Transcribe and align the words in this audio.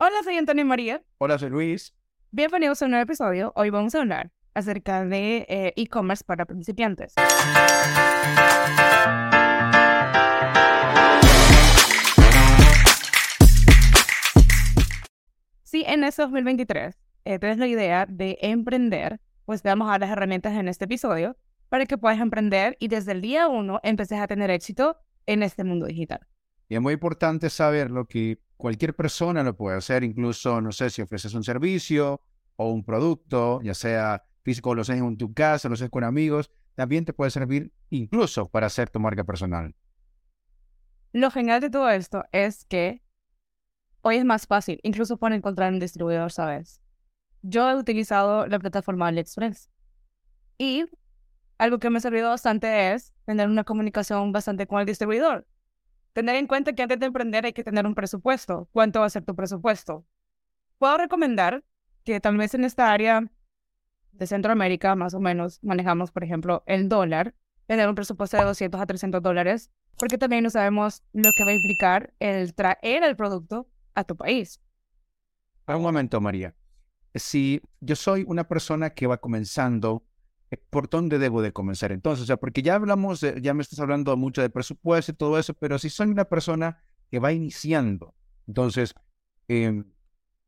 Hola, 0.00 0.22
soy 0.22 0.36
Antonio 0.36 0.64
María. 0.64 1.02
Hola, 1.18 1.40
soy 1.40 1.50
Luis. 1.50 1.92
Bienvenidos 2.30 2.80
a 2.80 2.84
un 2.84 2.92
nuevo 2.92 3.02
episodio. 3.02 3.52
Hoy 3.56 3.70
vamos 3.70 3.96
a 3.96 3.98
hablar 3.98 4.30
acerca 4.54 5.04
de 5.04 5.44
eh, 5.48 5.72
e-commerce 5.74 6.22
para 6.24 6.44
principiantes. 6.44 7.14
Si 15.64 15.82
en 15.82 16.04
este 16.04 16.22
2023 16.22 16.96
eh, 17.24 17.38
tienes 17.40 17.58
la 17.58 17.66
idea 17.66 18.06
de 18.08 18.38
emprender, 18.40 19.20
pues 19.46 19.62
te 19.62 19.68
vamos 19.68 19.88
a 19.88 19.90
dar 19.90 20.02
las 20.02 20.10
herramientas 20.10 20.54
en 20.54 20.68
este 20.68 20.84
episodio 20.84 21.36
para 21.68 21.86
que 21.86 21.98
puedas 21.98 22.20
emprender 22.20 22.76
y 22.78 22.86
desde 22.86 23.10
el 23.10 23.20
día 23.20 23.48
uno 23.48 23.80
empieces 23.82 24.20
a 24.20 24.28
tener 24.28 24.48
éxito 24.50 24.96
en 25.26 25.42
este 25.42 25.64
mundo 25.64 25.86
digital. 25.86 26.20
Y 26.68 26.74
es 26.74 26.80
muy 26.80 26.94
importante 26.94 27.50
saber 27.50 27.90
lo 27.90 28.06
que 28.06 28.40
cualquier 28.56 28.94
persona 28.94 29.42
lo 29.42 29.56
puede 29.56 29.78
hacer, 29.78 30.04
incluso, 30.04 30.60
no 30.60 30.72
sé, 30.72 30.90
si 30.90 31.00
ofreces 31.00 31.32
un 31.34 31.44
servicio 31.44 32.20
o 32.56 32.70
un 32.70 32.84
producto, 32.84 33.60
ya 33.62 33.74
sea 33.74 34.24
físico, 34.42 34.74
lo 34.74 34.82
haces 34.82 34.98
en 34.98 35.16
tu 35.16 35.32
casa, 35.32 35.68
lo 35.68 35.74
haces 35.74 35.90
con 35.90 36.04
amigos, 36.04 36.50
también 36.74 37.04
te 37.04 37.12
puede 37.12 37.30
servir 37.30 37.72
incluso 37.90 38.48
para 38.48 38.66
hacer 38.66 38.90
tu 38.90 39.00
marca 39.00 39.24
personal. 39.24 39.74
Lo 41.12 41.30
genial 41.30 41.60
de 41.60 41.70
todo 41.70 41.88
esto 41.88 42.24
es 42.32 42.64
que 42.66 43.02
hoy 44.02 44.16
es 44.16 44.24
más 44.24 44.46
fácil, 44.46 44.78
incluso 44.82 45.16
para 45.16 45.36
encontrar 45.36 45.72
un 45.72 45.80
distribuidor, 45.80 46.30
¿sabes? 46.32 46.80
Yo 47.42 47.70
he 47.70 47.76
utilizado 47.76 48.46
la 48.46 48.58
plataforma 48.58 49.08
AliExpress 49.08 49.70
y 50.58 50.84
algo 51.56 51.78
que 51.78 51.90
me 51.90 51.98
ha 51.98 52.00
servido 52.00 52.28
bastante 52.28 52.92
es 52.92 53.14
tener 53.24 53.48
una 53.48 53.64
comunicación 53.64 54.32
bastante 54.32 54.66
con 54.66 54.80
el 54.80 54.86
distribuidor. 54.86 55.46
Tener 56.18 56.34
en 56.34 56.48
cuenta 56.48 56.72
que 56.72 56.82
antes 56.82 56.98
de 56.98 57.06
emprender 57.06 57.46
hay 57.46 57.52
que 57.52 57.62
tener 57.62 57.86
un 57.86 57.94
presupuesto. 57.94 58.68
¿Cuánto 58.72 58.98
va 58.98 59.06
a 59.06 59.08
ser 59.08 59.24
tu 59.24 59.36
presupuesto? 59.36 60.04
Puedo 60.78 60.98
recomendar 60.98 61.62
que 62.02 62.18
tal 62.18 62.36
vez 62.36 62.54
en 62.54 62.64
esta 62.64 62.92
área 62.92 63.30
de 64.10 64.26
Centroamérica, 64.26 64.96
más 64.96 65.14
o 65.14 65.20
menos, 65.20 65.62
manejamos, 65.62 66.10
por 66.10 66.24
ejemplo, 66.24 66.64
el 66.66 66.88
dólar, 66.88 67.36
tener 67.68 67.88
un 67.88 67.94
presupuesto 67.94 68.36
de 68.36 68.42
200 68.42 68.80
a 68.80 68.86
300 68.86 69.22
dólares, 69.22 69.70
porque 69.96 70.18
también 70.18 70.42
no 70.42 70.50
sabemos 70.50 71.04
lo 71.12 71.30
que 71.36 71.44
va 71.44 71.52
a 71.52 71.54
implicar 71.54 72.12
el 72.18 72.52
traer 72.52 73.04
el 73.04 73.14
producto 73.14 73.68
a 73.94 74.02
tu 74.02 74.16
país. 74.16 74.60
Un 75.68 75.82
momento, 75.82 76.20
María. 76.20 76.52
Si 77.14 77.62
yo 77.78 77.94
soy 77.94 78.24
una 78.26 78.42
persona 78.42 78.90
que 78.90 79.06
va 79.06 79.18
comenzando, 79.18 80.04
¿por 80.56 80.88
dónde 80.88 81.18
debo 81.18 81.42
de 81.42 81.52
comenzar 81.52 81.92
entonces? 81.92 82.22
O 82.22 82.26
sea, 82.26 82.36
porque 82.36 82.62
ya 82.62 82.74
hablamos, 82.74 83.20
ya 83.20 83.54
me 83.54 83.62
estás 83.62 83.80
hablando 83.80 84.16
mucho 84.16 84.40
de 84.40 84.50
presupuesto 84.50 85.12
y 85.12 85.14
todo 85.14 85.38
eso, 85.38 85.54
pero 85.54 85.78
si 85.78 85.90
soy 85.90 86.08
una 86.08 86.24
persona 86.24 86.82
que 87.10 87.18
va 87.18 87.32
iniciando, 87.32 88.14
entonces, 88.46 88.94
em, 89.48 89.84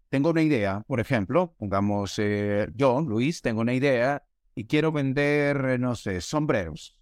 tengo 0.09 0.31
una 0.31 0.43
idea, 0.43 0.83
por 0.87 1.01
ejemplo, 1.01 1.55
pongamos 1.59 2.19
eh, 2.19 2.69
yo, 2.75 3.01
Luis, 3.01 3.43
tengo 3.43 3.61
una 3.61 3.75
idea 3.75 4.25
y 4.55 4.67
quiero 4.67 4.91
vender, 4.91 5.65
eh, 5.65 5.79
no 5.79 5.95
sé, 5.95 6.21
sombreros. 6.21 6.99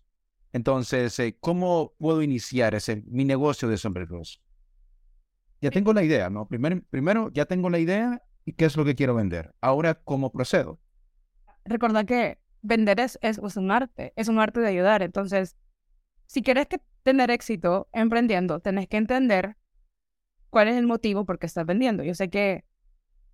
Entonces, 0.52 1.20
¿cómo 1.40 1.94
puedo 1.98 2.22
iniciar 2.22 2.74
ese, 2.74 3.02
mi 3.06 3.24
negocio 3.24 3.68
de 3.68 3.78
sombreros? 3.78 4.42
Ya 5.60 5.70
tengo 5.70 5.92
la 5.92 6.02
idea, 6.02 6.30
¿no? 6.30 6.46
Primero, 6.46 6.80
primero 6.90 7.30
ya 7.32 7.44
tengo 7.46 7.70
la 7.70 7.78
idea 7.78 8.22
y 8.44 8.52
qué 8.52 8.64
es 8.64 8.76
lo 8.76 8.84
que 8.84 8.94
quiero 8.94 9.14
vender. 9.14 9.54
Ahora, 9.60 9.94
¿cómo 9.94 10.32
procedo? 10.32 10.80
Recuerda 11.64 12.04
que 12.04 12.38
vender 12.62 13.00
es, 13.00 13.18
es, 13.22 13.38
un 13.38 13.70
arte, 13.70 14.12
es 14.16 14.28
un 14.28 14.38
arte 14.38 14.60
de 14.60 14.68
ayudar. 14.68 15.02
Entonces, 15.02 15.56
si 16.26 16.42
quieres 16.42 16.66
que 16.66 16.80
tener 17.02 17.30
éxito 17.30 17.88
emprendiendo, 17.92 18.60
tenés 18.60 18.88
que 18.88 18.96
entender 18.96 19.56
cuál 20.50 20.68
es 20.68 20.76
el 20.76 20.86
motivo 20.86 21.24
por 21.24 21.38
qué 21.38 21.46
estás 21.46 21.66
vendiendo. 21.66 22.02
Yo 22.02 22.14
sé 22.14 22.30
que 22.30 22.64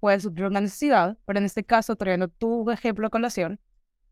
puede 0.00 0.20
suplir 0.20 0.46
una 0.46 0.60
necesidad, 0.60 1.16
pero 1.24 1.38
en 1.38 1.44
este 1.44 1.64
caso, 1.64 1.96
trayendo 1.96 2.28
tu 2.28 2.70
ejemplo 2.70 3.06
a 3.06 3.10
colación, 3.10 3.60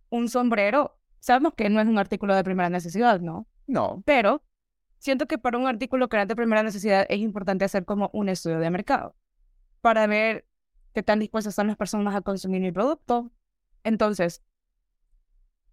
un 0.08 0.28
sombrero, 0.28 0.98
sabemos 1.20 1.54
que 1.54 1.68
no 1.70 1.80
es 1.80 1.86
un 1.86 1.98
artículo 1.98 2.34
de 2.34 2.44
primera 2.44 2.70
necesidad, 2.70 3.20
¿no? 3.20 3.46
No. 3.66 4.02
Pero 4.04 4.42
siento 4.98 5.26
que 5.26 5.38
para 5.38 5.58
un 5.58 5.66
artículo 5.66 6.08
que 6.08 6.16
era 6.16 6.26
de 6.26 6.36
primera 6.36 6.62
necesidad 6.62 7.06
es 7.08 7.18
importante 7.18 7.64
hacer 7.64 7.84
como 7.84 8.10
un 8.12 8.28
estudio 8.28 8.58
de 8.58 8.70
mercado 8.70 9.14
para 9.80 10.06
ver 10.06 10.46
qué 10.94 11.02
tan 11.02 11.18
dispuestas 11.18 11.52
están 11.52 11.66
las 11.66 11.76
personas 11.76 12.14
a 12.14 12.20
consumir 12.20 12.60
mi 12.60 12.72
producto. 12.72 13.30
Entonces, 13.84 14.42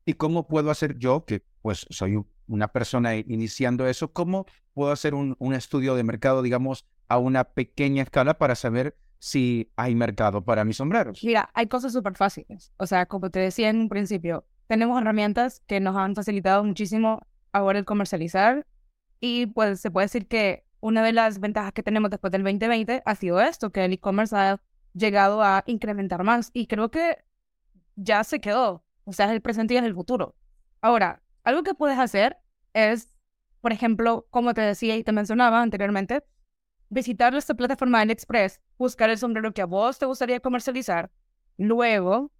¿Y 0.09 0.15
cómo 0.15 0.47
puedo 0.47 0.71
hacer 0.71 0.97
yo, 0.97 1.23
que 1.23 1.43
pues 1.61 1.85
soy 1.91 2.19
una 2.47 2.69
persona 2.69 3.15
iniciando 3.15 3.85
eso, 3.85 4.11
cómo 4.11 4.47
puedo 4.73 4.91
hacer 4.91 5.13
un, 5.13 5.37
estudio 5.53 5.93
de 5.93 6.03
mercado, 6.03 6.41
digamos, 6.41 6.83
a 7.09 7.19
una 7.19 7.43
pequeña 7.43 8.01
escala 8.01 8.39
para 8.39 8.55
saber 8.55 8.97
si 9.19 9.71
hay 9.75 9.93
mercado 9.93 10.43
para 10.43 10.65
mis 10.65 10.77
sombreros? 10.77 11.23
Mira, 11.23 11.51
hay 11.53 11.67
cosas 11.67 11.93
súper 11.93 12.15
fáciles. 12.15 12.73
O 12.77 12.87
sea, 12.87 13.05
como 13.05 13.29
te 13.29 13.37
decía 13.37 13.69
en 13.69 13.81
un 13.81 13.87
principio, 13.87 14.47
tenemos 14.65 14.99
herramientas 14.99 15.61
que 15.67 15.79
nos 15.79 15.95
han 15.95 16.15
facilitado 16.15 16.63
muchísimo 16.63 17.21
ahora 17.51 17.77
el 17.77 17.85
comercializar 17.85 18.65
y 19.19 19.45
pues 19.45 19.79
se 19.79 19.91
puede 19.91 20.05
decir 20.05 20.27
que 20.27 20.65
una 20.79 21.03
de 21.03 21.13
las 21.13 21.39
ventajas 21.39 21.71
que 21.71 21.83
tenemos 21.83 22.09
después 22.09 22.31
del 22.31 22.41
2020 22.41 23.03
ha 23.05 23.15
sido 23.15 23.39
esto, 23.41 23.69
que 23.69 23.85
el 23.85 23.93
e-commerce 23.93 24.35
ha 24.35 24.59
llegado 24.95 25.43
a 25.43 25.63
incrementar 25.67 26.23
más 26.23 26.49
y 26.51 26.65
creo 26.65 26.89
que 26.89 27.23
ya 27.95 28.23
se 28.23 28.41
quedó. 28.41 28.83
O 29.09 29.13
sea, 29.13 29.25
es 29.25 29.31
el 29.31 29.41
presente 29.41 29.73
y 29.73 29.77
es 29.77 29.83
el 29.83 29.95
futuro. 29.95 30.35
Ahora, 30.81 31.23
algo 31.43 31.63
que 31.63 31.73
puedes 31.73 31.97
hacer 31.97 32.37
es, 32.73 33.09
por 33.59 33.73
ejemplo, 33.73 34.27
como 34.29 34.53
te 34.53 34.61
decía 34.61 34.95
y 34.97 35.03
te 35.03 35.11
mencionaba 35.11 35.63
anteriormente, 35.63 36.23
visitar 36.89 37.33
esta 37.33 37.55
plataforma 37.55 38.01
AliExpress, 38.01 38.61
buscar 38.77 39.09
el 39.09 39.17
sombrero 39.17 39.51
que 39.51 39.63
a 39.63 39.65
vos 39.65 39.97
te 39.97 40.05
gustaría 40.05 40.39
comercializar, 40.39 41.09
luego 41.57 42.31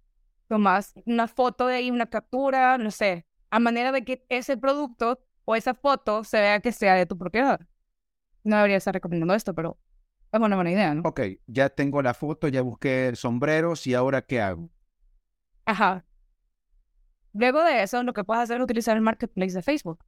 tomas 0.46 0.94
una 1.06 1.26
foto 1.26 1.66
de 1.66 1.74
ahí, 1.74 1.90
una 1.90 2.06
captura, 2.06 2.78
no 2.78 2.92
sé, 2.92 3.26
a 3.50 3.58
manera 3.58 3.90
de 3.90 4.04
que 4.04 4.24
ese 4.28 4.56
producto 4.56 5.18
o 5.44 5.56
esa 5.56 5.74
foto 5.74 6.22
se 6.22 6.38
vea 6.38 6.60
que 6.60 6.70
sea 6.70 6.94
de 6.94 7.04
tu 7.06 7.18
propiedad. 7.18 7.60
No 8.44 8.56
debería 8.56 8.76
estar 8.76 8.94
recomendando 8.94 9.34
esto, 9.34 9.54
pero 9.54 9.76
es 10.30 10.40
una 10.40 10.54
buena 10.54 10.70
idea, 10.70 10.94
¿no? 10.94 11.02
Ok, 11.04 11.20
ya 11.48 11.68
tengo 11.68 12.00
la 12.00 12.14
foto, 12.14 12.46
ya 12.46 12.62
busqué 12.62 13.08
el 13.08 13.16
sombrero, 13.16 13.74
¿y 13.84 13.94
ahora 13.94 14.22
qué 14.22 14.40
hago? 14.40 14.70
Ajá. 15.66 16.04
Luego 17.32 17.62
de 17.62 17.82
eso, 17.82 18.02
lo 18.02 18.12
que 18.12 18.24
puedes 18.24 18.42
hacer 18.42 18.58
es 18.58 18.64
utilizar 18.64 18.96
el 18.96 19.02
marketplace 19.02 19.52
de 19.52 19.62
Facebook. 19.62 20.04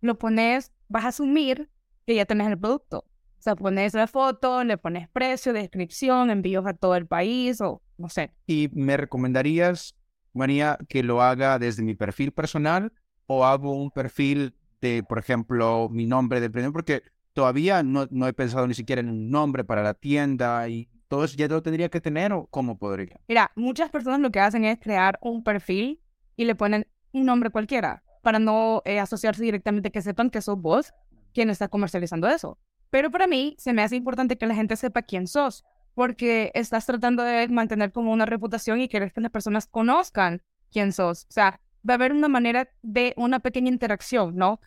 Lo 0.00 0.18
pones, 0.18 0.72
vas 0.88 1.04
a 1.04 1.08
asumir 1.08 1.70
que 2.06 2.14
ya 2.14 2.26
tenés 2.26 2.48
el 2.48 2.58
producto. 2.58 2.98
O 2.98 3.42
sea, 3.46 3.56
pones 3.56 3.94
la 3.94 4.06
foto, 4.06 4.64
le 4.64 4.76
pones 4.76 5.08
precio, 5.08 5.52
descripción, 5.52 6.30
envíos 6.30 6.66
a 6.66 6.74
todo 6.74 6.96
el 6.96 7.06
país 7.06 7.60
o 7.60 7.82
no 7.96 8.08
sé. 8.08 8.32
¿Y 8.46 8.68
me 8.72 8.96
recomendarías, 8.96 9.94
María, 10.32 10.78
que 10.88 11.02
lo 11.02 11.22
haga 11.22 11.58
desde 11.58 11.82
mi 11.82 11.94
perfil 11.94 12.32
personal 12.32 12.92
o 13.26 13.44
hago 13.44 13.72
un 13.72 13.90
perfil 13.90 14.54
de, 14.80 15.02
por 15.02 15.18
ejemplo, 15.18 15.88
mi 15.90 16.06
nombre 16.06 16.40
del 16.40 16.50
premio? 16.50 16.72
Porque 16.72 17.02
todavía 17.32 17.82
no, 17.82 18.06
no 18.10 18.26
he 18.26 18.32
pensado 18.32 18.66
ni 18.66 18.74
siquiera 18.74 19.00
en 19.00 19.10
un 19.10 19.30
nombre 19.30 19.64
para 19.64 19.82
la 19.82 19.94
tienda 19.94 20.68
y 20.68 20.88
todo 21.08 21.24
eso 21.24 21.36
ya 21.36 21.46
lo 21.48 21.62
tendría 21.62 21.88
que 21.88 22.00
tener 22.00 22.32
o 22.32 22.46
cómo 22.46 22.78
podría. 22.78 23.20
Mira, 23.28 23.52
muchas 23.54 23.90
personas 23.90 24.20
lo 24.20 24.30
que 24.30 24.40
hacen 24.40 24.64
es 24.64 24.78
crear 24.78 25.18
un 25.22 25.44
perfil 25.44 26.00
y 26.36 26.44
le 26.44 26.54
ponen 26.54 26.86
un 27.12 27.24
nombre 27.24 27.50
cualquiera 27.50 28.02
para 28.22 28.38
no 28.38 28.82
eh, 28.84 28.98
asociarse 28.98 29.42
directamente 29.42 29.90
que 29.90 30.02
sepan 30.02 30.30
que 30.30 30.42
sos 30.42 30.60
vos 30.60 30.92
quien 31.32 31.50
está 31.50 31.68
comercializando 31.68 32.28
eso. 32.28 32.58
Pero 32.90 33.10
para 33.10 33.26
mí 33.26 33.56
se 33.58 33.72
me 33.72 33.82
hace 33.82 33.96
importante 33.96 34.36
que 34.36 34.46
la 34.46 34.54
gente 34.54 34.76
sepa 34.76 35.02
quién 35.02 35.26
sos, 35.26 35.64
porque 35.94 36.50
estás 36.54 36.86
tratando 36.86 37.22
de 37.22 37.48
mantener 37.48 37.92
como 37.92 38.12
una 38.12 38.26
reputación 38.26 38.80
y 38.80 38.88
quieres 38.88 39.12
que 39.12 39.20
las 39.20 39.30
personas 39.30 39.66
conozcan 39.66 40.42
quién 40.70 40.92
sos. 40.92 41.24
O 41.24 41.32
sea, 41.32 41.60
va 41.88 41.94
a 41.94 41.96
haber 41.96 42.12
una 42.12 42.28
manera 42.28 42.68
de 42.82 43.14
una 43.16 43.40
pequeña 43.40 43.68
interacción, 43.70 44.36
¿no? 44.36 44.60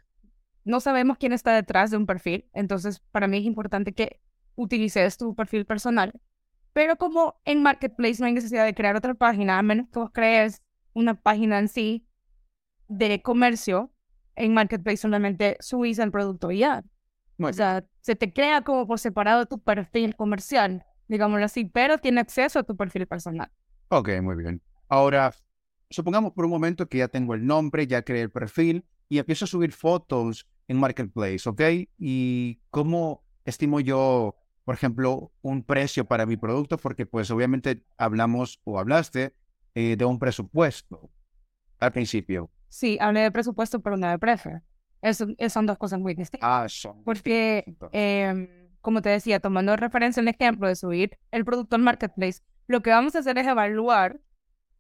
No 0.64 0.80
sabemos 0.80 1.18
quién 1.18 1.34
está 1.34 1.54
detrás 1.54 1.92
de 1.92 1.98
un 1.98 2.06
perfil, 2.06 2.46
entonces 2.54 3.02
para 3.12 3.28
mí 3.28 3.38
es 3.38 3.46
importante 3.46 3.94
que 3.94 4.20
utilices 4.56 5.18
tu 5.18 5.36
perfil 5.36 5.66
personal. 5.66 6.14
Pero 6.74 6.98
como 6.98 7.40
en 7.46 7.64
Marketplace 7.64 8.18
no 8.20 8.28
hay 8.28 8.34
necesidad 8.34 8.66
de 8.66 8.76
crear 8.76 8.96
otra 8.96 9.16
página, 9.16 9.58
a 9.58 9.64
menos 9.64 9.88
que 9.92 10.00
vos 10.00 10.12
crees 10.14 10.62
una 11.00 11.16
página 11.16 11.60
en 11.60 11.68
sí 11.68 12.06
de 12.88 13.22
comercio, 13.22 13.92
en 14.36 14.54
Marketplace 14.54 14.98
solamente 14.98 15.58
subís 15.60 16.00
el 16.00 16.12
producto 16.12 16.52
y 16.52 16.60
ya. 16.60 16.84
o 17.38 17.54
sea, 17.54 17.86
se 18.02 18.16
te 18.16 18.34
crea 18.34 18.64
como 18.64 18.86
por 18.88 19.00
separado 19.00 19.46
tu 19.46 19.60
perfil 19.60 20.16
comercial, 20.16 20.86
digámoslo 21.08 21.46
así, 21.46 21.66
pero 21.66 21.98
tiene 21.98 22.22
acceso 22.22 22.60
a 22.60 22.64
tu 22.64 22.76
perfil 22.76 23.08
personal. 23.08 23.52
Ok, 23.90 24.10
muy 24.22 24.36
bien. 24.36 24.62
Ahora, 24.88 25.34
supongamos 25.90 26.34
por 26.34 26.46
un 26.46 26.52
momento 26.52 26.88
que 26.88 27.00
ya 27.00 27.08
tengo 27.08 27.34
el 27.34 27.46
nombre, 27.46 27.88
ya 27.88 28.04
creé 28.04 28.24
el 28.24 28.32
perfil 28.32 28.86
y 29.08 29.20
empiezo 29.20 29.46
a 29.46 29.48
subir 29.48 29.72
fotos 29.72 30.48
en 30.68 30.78
Marketplace, 30.78 31.50
¿ok? 31.50 31.62
¿Y 31.98 32.60
cómo 32.70 33.24
estimo 33.46 33.80
yo, 33.80 34.36
por 34.66 34.76
ejemplo, 34.76 35.32
un 35.42 35.64
precio 35.64 36.06
para 36.06 36.26
mi 36.26 36.38
producto? 36.38 36.78
Porque 36.78 37.06
pues 37.06 37.32
obviamente 37.32 37.84
hablamos 37.98 38.62
o 38.64 38.80
hablaste 38.80 39.34
eh, 39.80 39.96
de 39.96 40.04
un 40.04 40.20
presupuesto 40.20 41.10
al 41.80 41.94
principio. 41.94 42.50
Sí, 42.68 42.98
hablé 43.00 43.22
de 43.22 43.32
presupuesto, 43.32 43.80
pero 43.80 43.96
no 43.96 44.10
de 44.10 44.20
precio. 44.20 44.62
Eso, 45.02 45.28
son 45.48 45.66
dos 45.66 45.78
cosas 45.78 46.02
muy 46.02 46.14
distintas. 46.16 46.50
Ah, 46.52 46.66
son. 46.68 47.02
Porque, 47.06 47.64
em, 47.94 48.50
como 48.82 49.02
te 49.02 49.08
decía, 49.08 49.40
tomando 49.40 49.78
referencia 49.78 50.20
el 50.20 50.28
ejemplo 50.28 50.68
de 50.68 50.76
subir 50.76 51.18
el 51.32 51.46
producto 51.46 51.78
al 51.78 51.82
marketplace, 51.84 52.42
lo 52.68 52.82
que 52.82 52.90
vamos 52.90 53.16
a 53.16 53.20
hacer 53.20 53.38
es 53.38 53.48
evaluar 53.48 54.20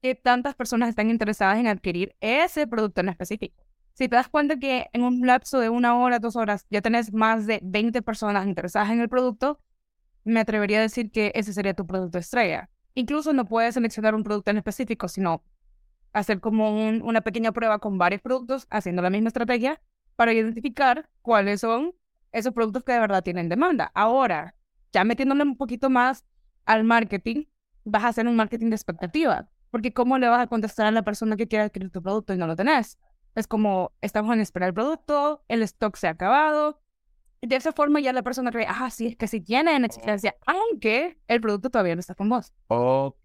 qué 0.01 0.15
tantas 0.15 0.53
personas 0.53 0.89
están 0.89 1.09
interesadas 1.09 1.57
en 1.59 1.67
adquirir 1.67 2.13
ese 2.19 2.67
producto 2.67 2.99
en 2.99 3.07
específico. 3.07 3.63
Si 3.93 4.09
te 4.09 4.17
das 4.17 4.27
cuenta 4.27 4.59
que 4.59 4.87
en 4.91 5.03
un 5.03 5.25
lapso 5.25 5.61
de 5.61 5.69
una 5.69 5.97
hora, 5.97 6.19
dos 6.19 6.35
horas, 6.35 6.65
ya 6.69 6.81
tenés 6.81 7.13
más 7.13 7.47
de 7.47 7.61
20 7.63 8.01
personas 8.01 8.45
interesadas 8.45 8.91
en 8.91 8.99
el 8.99 9.07
producto, 9.07 9.61
me 10.25 10.41
atrevería 10.41 10.79
a 10.79 10.81
decir 10.81 11.09
que 11.09 11.31
ese 11.35 11.53
sería 11.53 11.73
tu 11.73 11.87
producto 11.87 12.17
estrella. 12.17 12.69
Incluso 12.99 13.31
no 13.31 13.45
puedes 13.45 13.75
seleccionar 13.75 14.13
un 14.13 14.23
producto 14.23 14.51
en 14.51 14.57
específico, 14.57 15.07
sino 15.07 15.41
hacer 16.11 16.41
como 16.41 16.85
una 16.85 17.21
pequeña 17.21 17.53
prueba 17.53 17.79
con 17.79 17.97
varios 17.97 18.21
productos, 18.21 18.67
haciendo 18.69 19.01
la 19.01 19.09
misma 19.09 19.29
estrategia 19.29 19.81
para 20.17 20.33
identificar 20.33 21.09
cuáles 21.21 21.61
son 21.61 21.95
esos 22.33 22.53
productos 22.53 22.83
que 22.83 22.91
de 22.91 22.99
verdad 22.99 23.23
tienen 23.23 23.47
demanda. 23.47 23.89
Ahora, 23.95 24.53
ya 24.91 25.05
metiéndole 25.05 25.43
un 25.43 25.55
poquito 25.55 25.89
más 25.89 26.25
al 26.65 26.83
marketing, 26.83 27.45
vas 27.85 28.03
a 28.03 28.09
hacer 28.09 28.27
un 28.27 28.35
marketing 28.35 28.67
de 28.67 28.75
expectativa. 28.75 29.47
Porque 29.71 29.93
¿cómo 29.93 30.17
le 30.17 30.27
vas 30.27 30.41
a 30.41 30.47
contestar 30.47 30.85
a 30.87 30.91
la 30.91 31.03
persona 31.03 31.37
que 31.37 31.47
quiere 31.47 31.63
adquirir 31.63 31.91
tu 31.91 32.03
producto 32.03 32.33
y 32.33 32.37
no 32.37 32.47
lo 32.47 32.57
tenés? 32.57 32.99
Es 33.33 33.47
como, 33.47 33.93
estamos 34.01 34.33
en 34.33 34.41
espera 34.41 34.65
del 34.65 34.75
producto, 34.75 35.45
el 35.47 35.63
stock 35.63 35.95
se 35.95 36.07
ha 36.07 36.11
acabado. 36.11 36.81
De 37.41 37.55
esa 37.55 37.71
forma 37.71 38.01
ya 38.01 38.11
la 38.11 38.21
persona 38.21 38.51
cree, 38.51 38.65
ah, 38.67 38.89
sí, 38.89 39.07
es 39.07 39.15
que 39.15 39.27
sí 39.27 39.39
tienen 39.39 39.85
exigencia, 39.85 40.35
aunque 40.45 41.17
el 41.27 41.39
producto 41.39 41.69
todavía 41.69 41.95
no 41.95 42.01
está 42.01 42.15
con 42.15 42.27
vos. 42.27 42.53
Ok, 42.67 43.21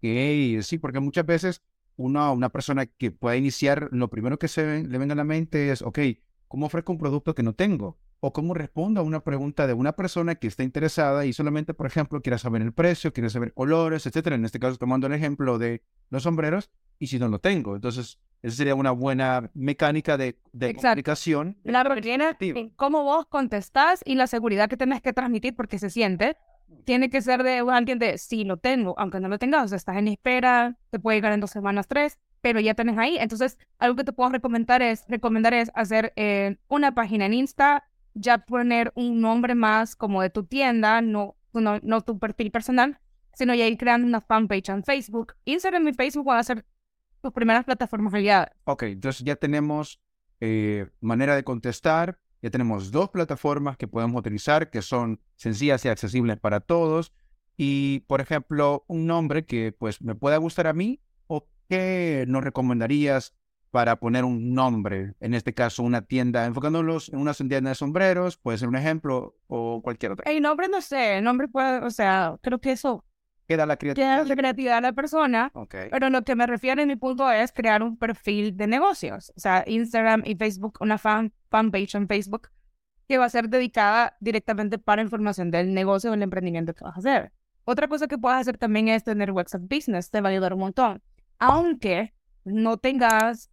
sí, 0.61 0.77
porque 0.79 1.01
muchas 1.01 1.25
veces 1.25 1.61
una, 1.97 2.31
una 2.31 2.49
persona 2.49 2.85
que 2.85 3.11
pueda 3.11 3.35
iniciar, 3.35 3.89
lo 3.91 4.09
primero 4.09 4.39
que 4.39 4.47
se 4.47 4.83
le 4.83 4.97
venga 4.97 5.13
a 5.13 5.17
la 5.17 5.25
mente 5.25 5.69
es, 5.71 5.81
ok, 5.81 5.99
¿cómo 6.47 6.67
ofrezco 6.67 6.93
un 6.93 6.97
producto 6.97 7.35
que 7.35 7.43
no 7.43 7.53
tengo? 7.53 7.97
O 8.25 8.33
cómo 8.33 8.55
respondo 8.55 9.01
a 9.01 9.03
una 9.03 9.19
pregunta 9.19 9.67
de 9.67 9.73
una 9.73 9.91
persona 9.91 10.33
que 10.33 10.47
está 10.47 10.63
interesada 10.63 11.27
y 11.27 11.33
solamente, 11.33 11.75
por 11.75 11.85
ejemplo, 11.85 12.21
quiere 12.23 12.39
saber 12.39 12.63
el 12.63 12.73
precio, 12.73 13.13
quiere 13.13 13.29
saber 13.29 13.53
colores, 13.53 14.07
etcétera. 14.07 14.35
En 14.35 14.45
este 14.45 14.59
caso, 14.59 14.77
tomando 14.77 15.05
el 15.05 15.13
ejemplo 15.13 15.59
de 15.59 15.83
los 16.09 16.23
sombreros, 16.23 16.71
y 16.97 17.05
si 17.05 17.19
no 17.19 17.27
lo 17.27 17.37
tengo. 17.37 17.75
Entonces, 17.75 18.17
esa 18.41 18.55
sería 18.55 18.73
una 18.73 18.89
buena 18.89 19.51
mecánica 19.53 20.17
de, 20.17 20.39
de 20.53 20.73
comunicación. 20.73 21.57
La 21.63 21.83
rutina, 21.83 22.35
cómo 22.75 23.03
vos 23.03 23.27
contestás 23.27 24.01
y 24.03 24.15
la 24.15 24.25
seguridad 24.25 24.69
que 24.69 24.77
tenés 24.77 25.03
que 25.03 25.13
transmitir 25.13 25.55
porque 25.55 25.77
se 25.77 25.91
siente, 25.91 26.35
tiene 26.83 27.11
que 27.11 27.21
ser 27.21 27.43
de 27.43 27.59
alguien 27.59 27.99
de, 27.99 28.17
sí, 28.17 28.43
lo 28.43 28.57
tengo, 28.57 28.95
aunque 28.97 29.19
no 29.19 29.27
lo 29.27 29.37
tengas, 29.37 29.65
o 29.65 29.67
sea, 29.67 29.75
estás 29.75 29.97
en 29.97 30.07
espera, 30.07 30.79
te 30.89 30.97
puede 30.97 31.17
llegar 31.17 31.33
en 31.33 31.41
dos 31.41 31.51
semanas, 31.51 31.87
tres, 31.87 32.17
pero 32.41 32.59
ya 32.59 32.73
tenés 32.73 32.97
ahí. 32.97 33.17
Entonces, 33.19 33.59
algo 33.77 33.95
que 33.95 34.03
te 34.03 34.13
puedo 34.13 34.31
recomendar 34.31 34.81
es, 34.81 35.05
recomendar 35.07 35.53
es 35.53 35.71
hacer 35.75 36.11
eh, 36.15 36.57
una 36.67 36.95
página 36.95 37.27
en 37.27 37.33
Insta, 37.33 37.83
ya 38.15 38.39
poner 38.39 38.91
un 38.95 39.21
nombre 39.21 39.53
más 39.53 39.95
como 39.95 40.21
de 40.21 40.29
tu 40.29 40.45
tienda, 40.45 41.01
no, 41.01 41.35
no, 41.53 41.79
no 41.83 42.01
tu 42.01 42.17
perfil 42.17 42.49
personal, 42.49 42.99
sino 43.33 43.53
ya 43.53 43.67
ir 43.67 43.77
creando 43.77 44.07
una 44.07 44.21
fanpage 44.21 44.69
en 44.69 44.83
Facebook. 44.83 45.35
Instagram 45.45 45.87
y 45.89 45.93
Facebook 45.93 46.25
van 46.25 46.39
a 46.39 46.43
ser 46.43 46.65
tus 47.21 47.33
primeras 47.33 47.65
plataformas 47.65 48.13
aliadas. 48.13 48.49
Ok, 48.63 48.83
entonces 48.83 49.23
ya 49.23 49.35
tenemos 49.35 50.01
eh, 50.39 50.87
manera 51.01 51.35
de 51.35 51.43
contestar, 51.43 52.17
ya 52.41 52.49
tenemos 52.49 52.91
dos 52.91 53.09
plataformas 53.09 53.77
que 53.77 53.87
podemos 53.87 54.19
utilizar 54.19 54.69
que 54.69 54.81
son 54.81 55.19
sencillas 55.35 55.83
y 55.85 55.89
accesibles 55.89 56.39
para 56.39 56.61
todos. 56.61 57.13
Y, 57.57 58.01
por 58.01 58.21
ejemplo, 58.21 58.83
un 58.87 59.07
nombre 59.07 59.45
que 59.45 59.71
pues 59.71 60.01
me 60.01 60.15
pueda 60.15 60.37
gustar 60.37 60.67
a 60.67 60.73
mí 60.73 60.99
o 61.27 61.47
qué 61.69 62.25
nos 62.27 62.43
recomendarías 62.43 63.33
para 63.75 63.97
poner 63.97 64.23
un 64.23 64.53
nombre, 64.53 65.15
en 65.19 65.33
este 65.33 65.53
caso 65.53 65.83
una 65.83 66.01
tienda, 66.01 66.45
enfocándolos 66.45 67.09
en 67.09 67.19
una 67.19 67.33
tienda 67.33 67.71
de 67.71 67.75
sombreros, 67.75 68.37
puede 68.37 68.57
ser 68.57 68.69
un 68.69 68.77
ejemplo 68.77 69.35
o 69.47 69.81
cualquier 69.81 70.13
otro. 70.13 70.23
El 70.31 70.41
nombre 70.41 70.69
no 70.69 70.79
sé, 70.79 71.17
el 71.17 71.25
nombre 71.25 71.49
puede, 71.49 71.79
o 71.79 71.89
sea, 71.89 72.37
creo 72.41 72.59
que 72.59 72.71
eso 72.71 73.03
queda 73.49 73.65
la 73.65 73.75
creatividad. 73.75 74.15
Queda 74.15 74.29
la 74.29 74.35
creatividad 74.37 74.75
de 74.75 74.81
la 74.81 74.93
persona, 74.93 75.51
okay. 75.53 75.89
pero 75.91 76.09
lo 76.09 76.23
que 76.23 76.37
me 76.37 76.47
refiero 76.47 76.81
en 76.81 76.87
mi 76.87 76.95
punto 76.95 77.29
es 77.29 77.51
crear 77.51 77.83
un 77.83 77.97
perfil 77.97 78.55
de 78.55 78.67
negocios, 78.67 79.33
o 79.35 79.41
sea, 79.41 79.65
Instagram 79.67 80.23
y 80.25 80.35
Facebook, 80.35 80.77
una 80.79 80.97
fan, 80.97 81.33
fanpage 81.49 81.95
en 81.95 82.07
Facebook 82.07 82.47
que 83.09 83.17
va 83.17 83.25
a 83.25 83.29
ser 83.29 83.49
dedicada 83.49 84.15
directamente 84.21 84.79
para 84.79 85.01
información 85.01 85.51
del 85.51 85.73
negocio 85.73 86.11
o 86.11 86.13
el 86.13 86.23
emprendimiento 86.23 86.73
que 86.73 86.85
vas 86.85 86.95
a 86.95 86.99
hacer. 86.99 87.33
Otra 87.65 87.89
cosa 87.89 88.07
que 88.07 88.17
puedes 88.17 88.39
hacer 88.39 88.57
también 88.57 88.87
es 88.87 89.03
tener 89.03 89.31
website 89.31 89.63
business, 89.63 90.09
te 90.09 90.21
va 90.21 90.29
a 90.29 90.31
ayudar 90.31 90.53
un 90.53 90.61
montón. 90.61 91.01
Aunque 91.39 92.13
no 92.45 92.77
tengas 92.77 93.51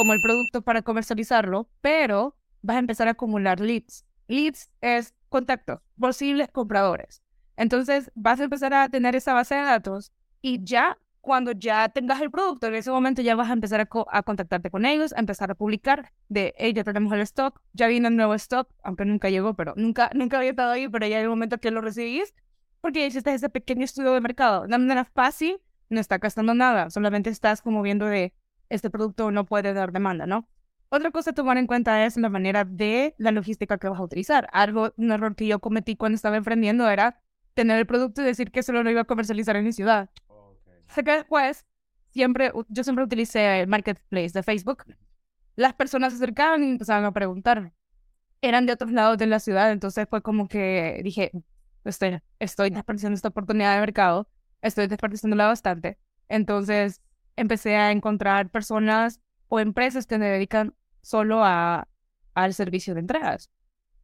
como 0.00 0.14
el 0.14 0.22
producto 0.22 0.62
para 0.62 0.80
comercializarlo, 0.80 1.68
pero 1.82 2.34
vas 2.62 2.76
a 2.76 2.78
empezar 2.78 3.06
a 3.06 3.10
acumular 3.10 3.60
leads. 3.60 4.06
Leads 4.28 4.70
es 4.80 5.12
contacto, 5.28 5.82
posibles 5.98 6.48
compradores. 6.50 7.22
Entonces 7.58 8.10
vas 8.14 8.40
a 8.40 8.44
empezar 8.44 8.72
a 8.72 8.88
tener 8.88 9.14
esa 9.14 9.34
base 9.34 9.56
de 9.56 9.60
datos 9.60 10.10
y 10.40 10.64
ya 10.64 10.96
cuando 11.20 11.52
ya 11.52 11.90
tengas 11.90 12.22
el 12.22 12.30
producto, 12.30 12.68
en 12.68 12.76
ese 12.76 12.90
momento 12.90 13.20
ya 13.20 13.36
vas 13.36 13.50
a 13.50 13.52
empezar 13.52 13.86
a, 14.10 14.22
contactarte 14.22 14.70
con 14.70 14.86
ellos, 14.86 15.12
a 15.12 15.20
empezar 15.20 15.50
a 15.50 15.54
publicar 15.54 16.14
de, 16.30 16.54
hey, 16.56 16.72
ya 16.72 16.82
tenemos 16.82 17.12
el 17.12 17.20
stock, 17.20 17.60
ya 17.74 17.86
viene 17.86 18.08
el 18.08 18.16
nuevo 18.16 18.32
stock, 18.32 18.70
aunque 18.82 19.04
nunca 19.04 19.28
llegó, 19.28 19.52
pero 19.52 19.74
nunca, 19.76 20.10
nunca 20.14 20.38
había 20.38 20.48
estado 20.48 20.72
ahí, 20.72 20.88
pero 20.88 21.06
ya 21.06 21.18
en 21.18 21.24
el 21.24 21.28
momento 21.28 21.58
que 21.58 21.70
lo 21.70 21.82
recibís, 21.82 22.32
porque 22.80 23.00
ya 23.00 23.06
hiciste 23.06 23.34
ese 23.34 23.50
pequeño 23.50 23.84
estudio 23.84 24.14
de 24.14 24.22
mercado. 24.22 24.62
De 24.62 24.78
manera 24.78 25.04
fácil, 25.04 25.60
no 25.90 26.00
está 26.00 26.16
gastando 26.16 26.54
nada, 26.54 26.88
solamente 26.88 27.28
estás 27.28 27.60
como 27.60 27.82
viendo 27.82 28.06
de, 28.06 28.32
este 28.70 28.88
producto 28.88 29.30
no 29.30 29.44
puede 29.44 29.74
dar 29.74 29.92
demanda, 29.92 30.26
¿no? 30.26 30.48
Otra 30.88 31.10
cosa 31.12 31.30
a 31.30 31.34
tomar 31.34 31.56
en 31.56 31.66
cuenta 31.66 32.04
es 32.04 32.16
la 32.16 32.28
manera 32.28 32.64
de 32.64 33.14
la 33.18 33.30
logística 33.30 33.78
que 33.78 33.88
vas 33.88 34.00
a 34.00 34.02
utilizar. 34.02 34.48
Algo, 34.52 34.92
un 34.96 35.12
error 35.12 35.36
que 35.36 35.46
yo 35.46 35.60
cometí 35.60 35.94
cuando 35.94 36.16
estaba 36.16 36.36
emprendiendo 36.36 36.88
era 36.88 37.20
tener 37.54 37.78
el 37.78 37.86
producto 37.86 38.22
y 38.22 38.24
decir 38.24 38.50
que 38.50 38.62
solo 38.62 38.82
lo 38.82 38.90
iba 38.90 39.02
a 39.02 39.04
comercializar 39.04 39.54
en 39.54 39.64
mi 39.64 39.72
ciudad. 39.72 40.10
Sé 40.88 41.04
que 41.04 41.12
después, 41.12 41.64
siempre, 42.10 42.50
yo 42.68 42.82
siempre 42.82 43.04
utilicé 43.04 43.60
el 43.60 43.68
marketplace 43.68 44.30
de 44.30 44.42
Facebook. 44.42 44.84
Las 45.54 45.74
personas 45.74 46.12
se 46.12 46.16
acercaban 46.16 46.64
y 46.64 46.70
empezaban 46.70 47.04
a 47.04 47.12
preguntar. 47.12 47.72
Eran 48.40 48.66
de 48.66 48.72
otros 48.72 48.90
lados 48.90 49.18
de 49.18 49.26
la 49.26 49.38
ciudad, 49.38 49.70
entonces 49.70 50.08
fue 50.08 50.22
como 50.22 50.48
que 50.48 51.02
dije, 51.04 51.30
estoy, 51.84 52.20
estoy 52.38 52.70
desperdiciando 52.70 53.14
esta 53.14 53.28
oportunidad 53.28 53.74
de 53.74 53.80
mercado, 53.80 54.28
estoy 54.62 54.88
desperdiciándola 54.88 55.46
bastante. 55.46 55.98
Entonces, 56.28 57.00
empecé 57.40 57.76
a 57.76 57.90
encontrar 57.90 58.50
personas 58.50 59.20
o 59.48 59.60
empresas 59.60 60.06
que 60.06 60.16
se 60.16 60.20
dedican 60.20 60.74
solo 61.02 61.42
a, 61.42 61.88
al 62.34 62.54
servicio 62.54 62.94
de 62.94 63.00
entregas. 63.00 63.50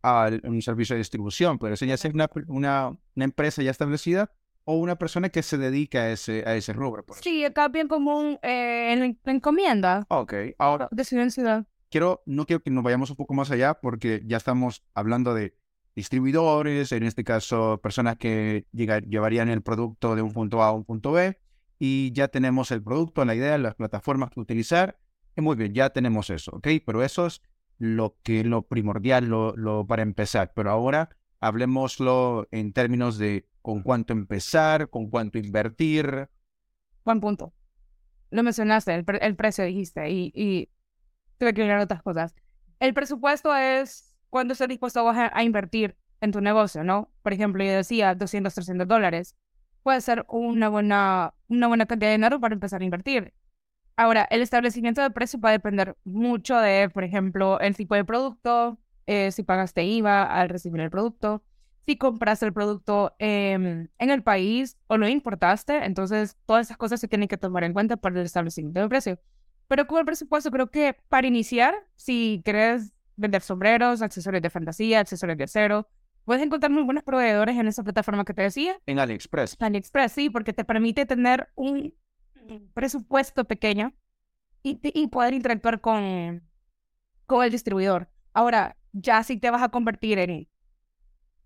A 0.03 0.31
un 0.45 0.63
servicio 0.63 0.95
de 0.95 0.99
distribución, 0.99 1.59
pero 1.59 1.75
eso 1.75 1.85
ya 1.85 1.97
sea 1.97 2.11
una, 2.13 2.31
una, 2.49 2.89
una, 3.15 3.25
empresa 3.25 3.63
ya 3.63 3.71
establecida 3.71 4.31
o 4.65 4.77
una 4.77 4.97
persona 4.97 5.29
que 5.29 5.43
se 5.43 5.59
dedica 5.59 6.01
a 6.01 6.11
ese, 6.11 6.45
a 6.47 6.55
ese 6.55 6.73
rubro. 6.73 7.05
sí, 7.21 7.45
acá 7.45 7.69
bien 7.69 7.89
común 7.89 8.39
eh, 8.43 8.93
en 8.93 9.19
encomienda. 9.25 10.07
Ok, 10.09 10.35
ahora. 10.59 10.89
De 10.91 11.05
ciudad 11.05 11.25
en 11.25 11.31
ciudad. 11.31 11.67
Quiero, 11.91 12.23
no 12.27 12.47
quiero 12.47 12.63
que 12.63 12.71
nos 12.71 12.83
vayamos 12.83 13.11
un 13.11 13.17
poco 13.17 13.35
más 13.35 13.51
allá 13.51 13.75
porque 13.75 14.23
ya 14.25 14.39
estamos 14.39 14.83
hablando 14.95 15.35
de 15.35 15.55
distribuidores, 15.95 16.93
en 16.93 17.03
este 17.05 17.25
caso 17.25 17.81
personas 17.83 18.17
que 18.17 18.67
llevarían 18.73 19.49
el 19.49 19.63
producto 19.63 20.15
de 20.15 20.23
un 20.23 20.33
punto 20.33 20.63
A 20.63 20.69
a 20.69 20.73
un 20.73 20.85
punto 20.85 21.13
B 21.13 21.39
y 21.79 22.13
ya 22.13 22.29
tenemos 22.29 22.71
el 22.71 22.83
producto, 22.83 23.25
la 23.25 23.35
idea, 23.35 23.59
las 23.59 23.75
plataformas 23.75 24.31
que 24.31 24.41
utilizar. 24.41 24.99
Y 25.37 25.43
muy 25.43 25.57
bien, 25.57 25.75
ya 25.75 25.91
tenemos 25.91 26.31
eso, 26.31 26.53
¿ok? 26.53 26.69
Pero 26.85 27.03
eso 27.03 27.27
es 27.27 27.43
lo 27.79 28.17
que 28.23 28.45
lo 28.45 28.63
primordial, 28.63 29.27
lo, 29.27 29.87
para 29.87 30.03
empezar. 30.03 30.53
Pero 30.55 30.71
ahora 30.71 31.11
hablemoslo 31.41 32.49
en 32.51 32.73
términos 32.73 33.19
de 33.19 33.47
con 33.61 33.83
cuánto 33.83 34.13
empezar, 34.13 34.89
con 34.89 35.11
cuánto 35.11 35.39
invertir. 35.39 36.31
Buen 37.05 37.21
punto. 37.21 37.53
Lo 38.31 38.43
mencionaste, 38.43 38.95
el, 38.95 39.37
precio 39.37 39.65
dijiste, 39.65 40.11
y, 40.11 40.33
y 40.35 40.71
tuve 41.39 41.55
que 41.55 41.63
mirar 41.63 41.81
otras 41.81 42.03
cosas. 42.03 42.35
El 42.81 42.95
presupuesto 42.95 43.55
es 43.55 44.17
cuánto 44.31 44.53
estás 44.53 44.69
dispuesto 44.69 45.09
a, 45.09 45.31
a 45.33 45.45
invertir 45.45 45.97
en 46.21 46.33
tu 46.33 46.41
negocio, 46.41 46.83
¿no? 46.83 47.13
Por 47.23 47.33
ejemplo, 47.33 47.63
yo 47.63 47.73
decía 47.73 48.15
200, 48.15 48.53
300 48.55 48.89
dólares 48.89 49.37
puede 49.87 50.01
ser 50.01 50.27
una 50.29 50.69
buena, 50.69 51.33
una 51.47 51.69
buena 51.69 51.87
cantidad 51.87 52.09
de 52.09 52.17
dinero 52.17 52.41
para 52.41 52.55
empezar 52.55 52.83
a 52.83 52.85
invertir. 52.85 53.33
Ahora, 53.97 54.27
el 54.33 54.43
establecimiento 54.43 55.01
de 55.01 55.13
precio 55.13 55.39
va 55.39 55.51
a 55.51 55.53
depender 55.53 55.97
mucho 56.03 56.59
de, 56.59 56.91
por 56.91 57.05
ejemplo, 57.05 57.61
el 57.61 57.77
tipo 57.77 57.95
de 57.95 58.05
producto, 58.05 58.81
eh, 59.07 59.31
si 59.31 59.45
pagaste 59.45 59.85
IVA 59.85 60.25
al 60.25 60.49
recibir 60.49 60.81
el 60.81 60.91
producto, 60.91 61.45
si 61.83 61.97
compraste 61.97 62.47
el 62.47 62.53
producto 62.53 63.15
em, 63.21 63.87
en 63.97 64.11
el 64.11 64.25
país 64.25 64.77
o 64.89 64.97
lo 64.97 65.07
importaste, 65.07 65.85
entonces 65.85 66.37
todas 66.47 66.67
esas 66.67 66.79
cosas 66.79 66.99
se 66.99 67.07
tienen 67.07 67.29
que 67.29 67.37
tomar 67.37 67.63
en 67.63 67.73
cuenta 67.73 67.97
para 67.97 68.19
el 68.19 68.27
establecimiento 68.27 68.81
de 68.81 68.89
precio. 68.89 69.21
Pero 69.69 69.87
con 69.87 70.01
el 70.01 70.05
presupuesto 70.05 70.51
creo 70.51 70.69
que 70.69 70.97
para 71.09 71.29
iniciar, 71.29 71.77
si 71.95 72.43
quieres 72.45 72.93
vender 73.15 73.41
sombreros, 73.41 74.03
accesorios 74.03 74.43
de 74.43 74.51
fantasía, 74.51 74.99
accesorios 74.99 75.39
de 75.39 75.45
acero, 75.45 75.89
Puedes 76.27 76.43
encontrar 76.43 76.71
muy 76.73 76.83
buenos 76.83 77.05
proveedores 77.05 77.57
en 77.57 77.69
esa 77.69 77.83
plataforma 77.85 78.25
que 78.25 78.35
te 78.35 78.43
decía. 78.43 78.77
En 78.85 78.99
AliExpress. 78.99 79.57
AliExpress, 79.61 80.13
sí, 80.13 80.29
porque 80.29 80.53
te 80.53 80.65
permite 80.65 81.07
tener 81.07 81.49
un 81.55 81.95
presupuesto 82.75 83.45
pequeño 83.45 83.95
y, 84.63 84.81
y 84.83 85.07
poder 85.07 85.35
interactuar 85.35 85.81
con, 85.81 86.43
con 87.27 87.45
el 87.45 87.51
distribuidor. 87.53 88.09
Ahora, 88.35 88.77
ya 88.93 89.23
si 89.23 89.39
te 89.39 89.51
vas 89.51 89.63
a 89.63 89.69
convertir 89.69 90.19
en 90.19 90.49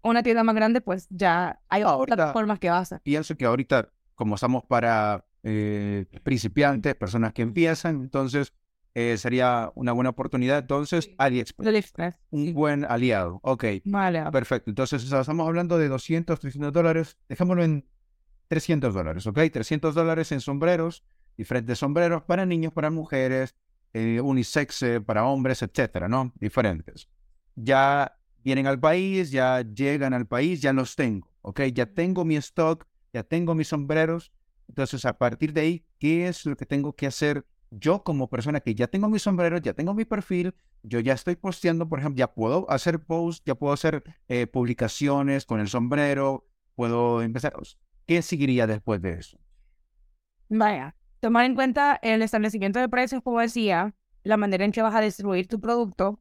una 0.02 0.22
tienda 0.22 0.42
más 0.44 0.54
grande, 0.54 0.80
pues 0.80 1.06
ya 1.10 1.60
hay 1.68 1.82
Ahorita- 1.82 2.14
otras 2.14 2.32
formas 2.32 2.58
que 2.58 2.70
vas 2.70 2.92
a. 2.94 3.00
Pienso 3.00 3.36
que 3.36 3.44
ahorita, 3.44 3.92
como 4.14 4.36
estamos 4.36 4.64
para 4.64 5.26
eh, 5.42 6.06
principiantes, 6.22 6.94
personas 6.94 7.34
que 7.34 7.42
empiezan, 7.42 7.96
entonces 8.00 8.54
eh, 8.94 9.16
sería 9.18 9.70
una 9.74 9.92
buena 9.92 10.10
oportunidad. 10.10 10.58
Entonces, 10.58 11.04
Sí. 11.04 11.14
AliExpress, 11.18 11.68
AliExpress. 11.68 12.18
un 12.30 12.52
buen 12.54 12.84
aliado. 12.84 13.40
Ok, 13.42 13.64
Vale. 13.84 14.24
perfecto. 14.32 14.70
Entonces, 14.70 15.04
o 15.04 15.06
sea, 15.06 15.20
estamos 15.20 15.46
hablando 15.46 15.78
de 15.78 15.88
200, 15.88 16.40
300 16.40 16.72
dólares. 16.72 17.16
Dejémoslo 17.28 17.62
en 17.62 17.86
300 18.48 18.92
dólares, 18.94 19.26
¿ok? 19.26 19.38
300 19.52 19.94
dólares 19.94 20.32
en 20.32 20.40
sombreros, 20.40 21.04
diferentes 21.36 21.78
sombreros 21.78 22.22
para 22.24 22.44
niños, 22.46 22.72
para 22.72 22.90
mujeres, 22.90 23.54
eh, 23.92 24.20
unisex 24.20 24.82
eh, 24.82 25.00
para 25.00 25.24
hombres, 25.24 25.62
etcétera, 25.62 26.08
¿no? 26.08 26.32
Diferentes. 26.40 27.08
Ya 27.54 28.16
vienen 28.42 28.66
al 28.66 28.80
país, 28.80 29.30
ya 29.30 29.60
llegan 29.62 30.14
al 30.14 30.26
país, 30.26 30.60
ya 30.62 30.72
los 30.72 30.96
tengo, 30.96 31.30
¿ok? 31.42 31.60
Ya 31.72 31.86
tengo 31.86 32.24
mi 32.24 32.36
stock, 32.36 32.86
ya 33.12 33.22
tengo 33.22 33.54
mis 33.54 33.68
sombreros. 33.68 34.32
Entonces, 34.68 35.04
a 35.04 35.16
partir 35.18 35.52
de 35.52 35.60
ahí, 35.60 35.84
¿qué 35.98 36.28
es 36.28 36.46
lo 36.46 36.56
que 36.56 36.66
tengo 36.66 36.92
que 36.94 37.06
hacer 37.06 37.44
yo 37.70 38.02
como 38.02 38.28
persona 38.28 38.60
que 38.60 38.74
ya 38.74 38.88
tengo 38.88 39.08
mis 39.08 39.22
sombreros, 39.22 39.62
ya 39.62 39.74
tengo 39.74 39.94
mi 39.94 40.04
perfil, 40.04 40.54
yo 40.82 41.00
ya 41.00 41.12
estoy 41.12 41.36
posteando, 41.36 41.88
por 41.88 42.00
ejemplo, 42.00 42.18
ya 42.18 42.32
puedo 42.32 42.70
hacer 42.70 43.00
posts, 43.00 43.42
ya 43.44 43.54
puedo 43.54 43.72
hacer 43.72 44.02
eh, 44.28 44.46
publicaciones 44.46 45.46
con 45.46 45.60
el 45.60 45.68
sombrero, 45.68 46.48
puedo 46.74 47.22
empezar. 47.22 47.54
¿Qué 48.06 48.22
seguiría 48.22 48.66
después 48.66 49.00
de 49.00 49.12
eso? 49.12 49.38
Vaya, 50.48 50.96
tomar 51.20 51.44
en 51.44 51.54
cuenta 51.54 51.98
el 52.02 52.22
establecimiento 52.22 52.80
de 52.80 52.88
precios, 52.88 53.22
como 53.22 53.40
decía, 53.40 53.94
la 54.24 54.36
manera 54.36 54.64
en 54.64 54.72
que 54.72 54.82
vas 54.82 54.94
a 54.94 55.00
distribuir 55.00 55.46
tu 55.46 55.60
producto, 55.60 56.20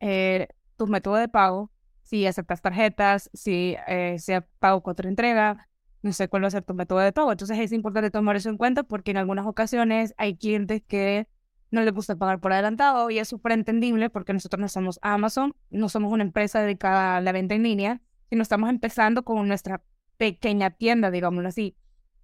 eh, 0.00 0.48
tus 0.76 0.88
métodos 0.88 1.20
de 1.20 1.28
pago, 1.28 1.70
si 2.02 2.26
aceptas 2.26 2.62
tarjetas, 2.62 3.30
si 3.32 3.76
eh, 3.86 4.16
sea 4.18 4.46
pago 4.58 4.82
contra 4.82 5.08
entrega, 5.08 5.68
no 6.02 6.12
sé 6.12 6.28
cuál 6.28 6.44
va 6.44 6.48
a 6.48 6.50
ser 6.50 6.62
tu 6.62 6.74
método 6.74 6.98
de 7.00 7.12
pago. 7.12 7.32
Entonces 7.32 7.58
es 7.58 7.72
importante 7.72 8.10
tomar 8.10 8.36
eso 8.36 8.50
en 8.50 8.56
cuenta 8.56 8.82
porque 8.82 9.10
en 9.10 9.16
algunas 9.16 9.46
ocasiones 9.46 10.14
hay 10.16 10.36
clientes 10.36 10.82
que 10.86 11.28
no 11.70 11.82
les 11.82 11.92
gusta 11.92 12.16
pagar 12.16 12.40
por 12.40 12.52
adelantado 12.52 13.10
y 13.10 13.18
es 13.18 13.28
súper 13.28 13.52
entendible 13.52 14.10
porque 14.10 14.32
nosotros 14.32 14.60
no 14.60 14.68
somos 14.68 14.98
Amazon, 15.02 15.54
no 15.70 15.88
somos 15.88 16.12
una 16.12 16.22
empresa 16.22 16.60
dedicada 16.60 17.16
a 17.16 17.20
la 17.20 17.32
venta 17.32 17.54
en 17.54 17.62
línea, 17.62 18.00
sino 18.30 18.42
estamos 18.42 18.70
empezando 18.70 19.22
con 19.24 19.46
nuestra 19.48 19.82
pequeña 20.16 20.70
tienda, 20.70 21.10
digámoslo 21.10 21.48
así. 21.48 21.76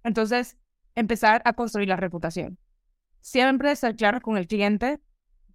Entonces, 0.03 0.57
empezar 0.95 1.41
a 1.45 1.53
construir 1.53 1.89
la 1.89 1.95
reputación. 1.95 2.57
Siempre 3.21 3.75
ser 3.75 3.95
claro 3.95 4.21
con 4.21 4.37
el 4.37 4.47
cliente, 4.47 4.99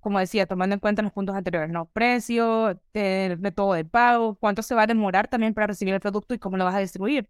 como 0.00 0.18
decía, 0.18 0.46
tomando 0.46 0.74
en 0.74 0.80
cuenta 0.80 1.02
los 1.02 1.12
puntos 1.12 1.36
anteriores, 1.36 1.70
¿no? 1.70 1.86
Precio, 1.86 2.80
eh, 2.94 3.36
método 3.38 3.74
de 3.74 3.84
pago, 3.84 4.36
cuánto 4.36 4.62
se 4.62 4.74
va 4.74 4.82
a 4.82 4.86
demorar 4.86 5.28
también 5.28 5.54
para 5.54 5.68
recibir 5.68 5.94
el 5.94 6.00
producto 6.00 6.34
y 6.34 6.38
cómo 6.38 6.56
lo 6.56 6.64
vas 6.64 6.74
a 6.74 6.78
distribuir. 6.80 7.28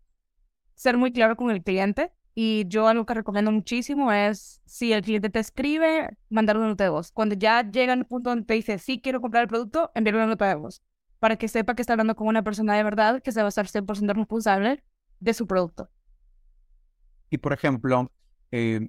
Ser 0.81 0.97
muy 0.97 1.13
claro 1.13 1.37
con 1.37 1.51
el 1.51 1.63
cliente. 1.63 2.11
Y 2.35 2.65
yo 2.69 2.89
algo 2.89 3.05
que 3.05 3.13
recomiendo 3.13 3.53
muchísimo 3.53 4.11
es, 4.13 4.63
si 4.65 4.95
el 4.95 5.03
cliente 5.03 5.29
te 5.29 5.39
escribe, 5.39 6.09
mandar 6.31 6.57
una 6.57 6.69
nota 6.69 6.85
de 6.85 6.89
voz. 6.89 7.13
Cuando 7.13 7.35
ya 7.35 7.71
llega 7.71 7.93
al 7.93 8.07
punto 8.07 8.31
donde 8.31 8.47
te 8.47 8.55
dice, 8.55 8.79
sí, 8.79 8.99
quiero 8.99 9.21
comprar 9.21 9.43
el 9.43 9.49
producto, 9.49 9.91
enviar 9.95 10.15
una 10.15 10.27
nota 10.27 10.49
de 10.49 10.55
voz. 10.55 10.81
Para 11.19 11.37
que 11.37 11.49
sepa 11.49 11.75
que 11.75 11.83
está 11.83 11.93
hablando 11.93 12.17
con 12.17 12.29
una 12.29 12.43
persona 12.43 12.75
de 12.77 12.83
verdad 12.83 13.21
que 13.23 13.31
se 13.31 13.43
va 13.43 13.49
a 13.49 13.51
estar 13.51 13.67
100% 13.67 14.15
responsable 14.15 14.83
de 15.19 15.35
su 15.35 15.47
producto. 15.47 15.91
Y 17.29 17.37
por 17.37 17.53
ejemplo, 17.53 18.11
eh, 18.51 18.89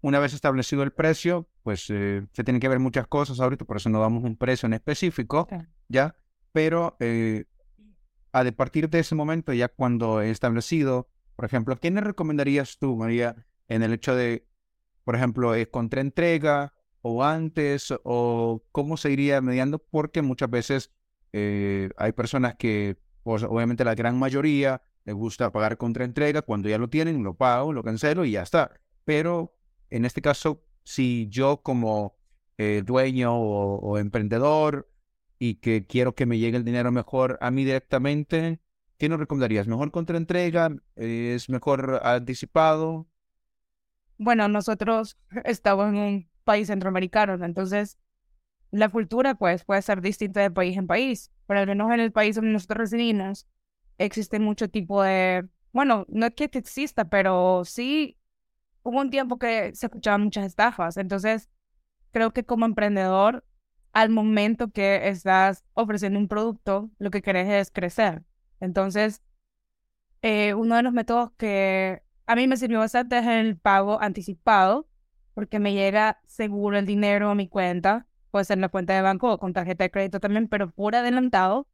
una 0.00 0.20
vez 0.20 0.32
establecido 0.32 0.82
el 0.84 0.92
precio, 0.92 1.50
pues 1.62 1.84
eh, 1.90 2.26
se 2.32 2.44
tienen 2.44 2.60
que 2.60 2.68
ver 2.68 2.78
muchas 2.78 3.06
cosas 3.06 3.40
ahorita, 3.40 3.66
por 3.66 3.76
eso 3.76 3.90
no 3.90 4.00
damos 4.00 4.24
un 4.24 4.38
precio 4.38 4.68
en 4.68 4.72
específico. 4.72 5.46
¿ya? 5.86 6.16
Pero 6.52 6.96
eh, 6.98 7.44
a 8.32 8.44
de 8.44 8.52
partir 8.52 8.88
de 8.88 9.00
ese 9.00 9.14
momento, 9.14 9.52
ya 9.52 9.68
cuando 9.68 10.20
he 10.20 10.30
establecido, 10.30 11.09
por 11.40 11.46
ejemplo, 11.46 11.80
¿qué 11.80 11.90
me 11.90 12.02
recomendarías 12.02 12.76
tú, 12.76 12.94
María, 12.98 13.34
en 13.66 13.82
el 13.82 13.94
hecho 13.94 14.14
de, 14.14 14.46
por 15.04 15.16
ejemplo, 15.16 15.54
eh, 15.54 15.70
contraentrega 15.70 16.74
o 17.00 17.24
antes, 17.24 17.94
o 18.02 18.62
cómo 18.72 18.98
se 18.98 19.10
iría 19.10 19.40
mediando? 19.40 19.78
Porque 19.78 20.20
muchas 20.20 20.50
veces 20.50 20.92
eh, 21.32 21.88
hay 21.96 22.12
personas 22.12 22.56
que, 22.56 22.98
pues, 23.22 23.42
obviamente 23.42 23.86
la 23.86 23.94
gran 23.94 24.18
mayoría, 24.18 24.82
les 25.06 25.14
gusta 25.14 25.50
pagar 25.50 25.78
contraentrega, 25.78 26.42
cuando 26.42 26.68
ya 26.68 26.76
lo 26.76 26.90
tienen, 26.90 27.24
lo 27.24 27.32
pago, 27.32 27.72
lo 27.72 27.82
cancelo 27.82 28.26
y 28.26 28.32
ya 28.32 28.42
está. 28.42 28.78
Pero 29.06 29.56
en 29.88 30.04
este 30.04 30.20
caso, 30.20 30.62
si 30.84 31.26
yo 31.30 31.62
como 31.62 32.18
eh, 32.58 32.82
dueño 32.84 33.34
o 33.34 33.96
emprendedor 33.96 34.90
y 35.38 35.54
que 35.54 35.86
quiero 35.86 36.14
que 36.14 36.26
me 36.26 36.36
llegue 36.36 36.58
el 36.58 36.64
dinero 36.64 36.92
mejor 36.92 37.38
a 37.40 37.50
mí 37.50 37.64
directamente, 37.64 38.60
¿qué 39.00 39.08
nos 39.08 39.18
recomendarías? 39.18 39.66
¿Mejor 39.66 39.90
contraentrega? 39.90 40.76
¿Es 40.94 41.48
mejor 41.48 42.00
anticipado? 42.04 43.08
Bueno, 44.18 44.46
nosotros 44.46 45.16
estamos 45.44 45.88
en 45.88 45.96
un 45.96 46.30
país 46.44 46.66
centroamericano, 46.68 47.36
¿no? 47.38 47.46
entonces 47.46 47.98
la 48.70 48.90
cultura 48.90 49.34
pues 49.34 49.64
puede 49.64 49.80
ser 49.80 50.02
distinta 50.02 50.40
de 50.40 50.50
país 50.50 50.76
en 50.76 50.86
país, 50.86 51.32
pero 51.46 51.60
al 51.60 51.66
menos 51.66 51.90
en 51.90 52.00
el 52.00 52.12
país 52.12 52.36
donde 52.36 52.52
nosotros 52.52 52.90
residimos 52.90 53.48
existe 53.96 54.38
mucho 54.38 54.68
tipo 54.68 55.02
de, 55.02 55.48
bueno, 55.72 56.04
no 56.08 56.26
es 56.26 56.34
que 56.34 56.44
exista, 56.52 57.06
pero 57.06 57.64
sí 57.64 58.18
hubo 58.82 59.00
un 59.00 59.10
tiempo 59.10 59.38
que 59.38 59.74
se 59.74 59.86
escuchaban 59.86 60.22
muchas 60.22 60.44
estafas, 60.44 60.98
entonces 60.98 61.48
creo 62.12 62.32
que 62.32 62.44
como 62.44 62.66
emprendedor, 62.66 63.44
al 63.92 64.10
momento 64.10 64.70
que 64.70 65.08
estás 65.08 65.64
ofreciendo 65.72 66.18
un 66.18 66.28
producto, 66.28 66.90
lo 66.98 67.10
que 67.10 67.22
querés 67.22 67.48
es 67.48 67.70
crecer. 67.70 68.24
Entonces, 68.60 69.22
eh, 70.22 70.54
uno 70.54 70.76
de 70.76 70.82
los 70.82 70.92
métodos 70.92 71.32
que 71.36 72.02
a 72.26 72.36
mí 72.36 72.46
me 72.46 72.56
sirvió 72.56 72.78
bastante 72.78 73.18
es 73.18 73.26
el 73.26 73.56
pago 73.56 74.00
anticipado, 74.00 74.88
porque 75.34 75.58
me 75.58 75.72
llega 75.72 76.20
seguro 76.26 76.78
el 76.78 76.86
dinero 76.86 77.30
a 77.30 77.34
mi 77.34 77.48
cuenta, 77.48 78.06
puede 78.30 78.44
ser 78.44 78.58
en 78.58 78.62
la 78.62 78.68
cuenta 78.68 78.94
de 78.94 79.02
banco 79.02 79.32
o 79.32 79.38
con 79.38 79.52
tarjeta 79.52 79.84
de 79.84 79.90
crédito 79.90 80.20
también, 80.20 80.48
pero 80.48 80.70
por 80.70 80.94
adelantado. 80.94 81.68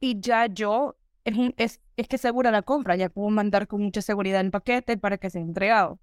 Y 0.00 0.20
ya 0.20 0.46
yo, 0.46 0.96
es, 1.24 1.36
es, 1.56 1.80
es 1.96 2.08
que 2.08 2.18
segura 2.18 2.50
la 2.50 2.62
compra, 2.62 2.96
ya 2.96 3.08
puedo 3.08 3.30
mandar 3.30 3.66
con 3.68 3.82
mucha 3.82 4.02
seguridad 4.02 4.40
el 4.40 4.50
paquete 4.50 4.96
para 4.96 5.18
que 5.18 5.30
sea 5.30 5.42
entregado. 5.42 6.00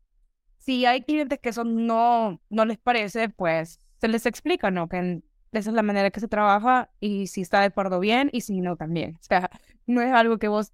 Si 0.59 0.85
hay 0.85 1.01
clientes 1.03 1.39
que 1.39 1.49
eso 1.49 1.63
no, 1.63 2.41
no 2.49 2.65
les 2.65 2.77
parece, 2.77 3.29
pues 3.29 3.79
se 3.99 4.07
les 4.07 4.25
explica, 4.25 4.71
¿no? 4.71 4.87
Que 4.89 5.21
esa 5.51 5.69
es 5.69 5.75
la 5.75 5.83
manera 5.83 6.11
que 6.11 6.19
se 6.19 6.27
trabaja 6.27 6.91
y 6.99 7.27
si 7.27 7.41
está 7.41 7.59
de 7.61 7.67
acuerdo 7.67 7.99
bien 7.99 8.29
y 8.33 8.41
si 8.41 8.61
no 8.61 8.75
también. 8.75 9.15
O 9.15 9.23
sea, 9.23 9.49
no 9.87 10.01
es 10.01 10.11
algo 10.13 10.37
que 10.37 10.47
vos 10.47 10.73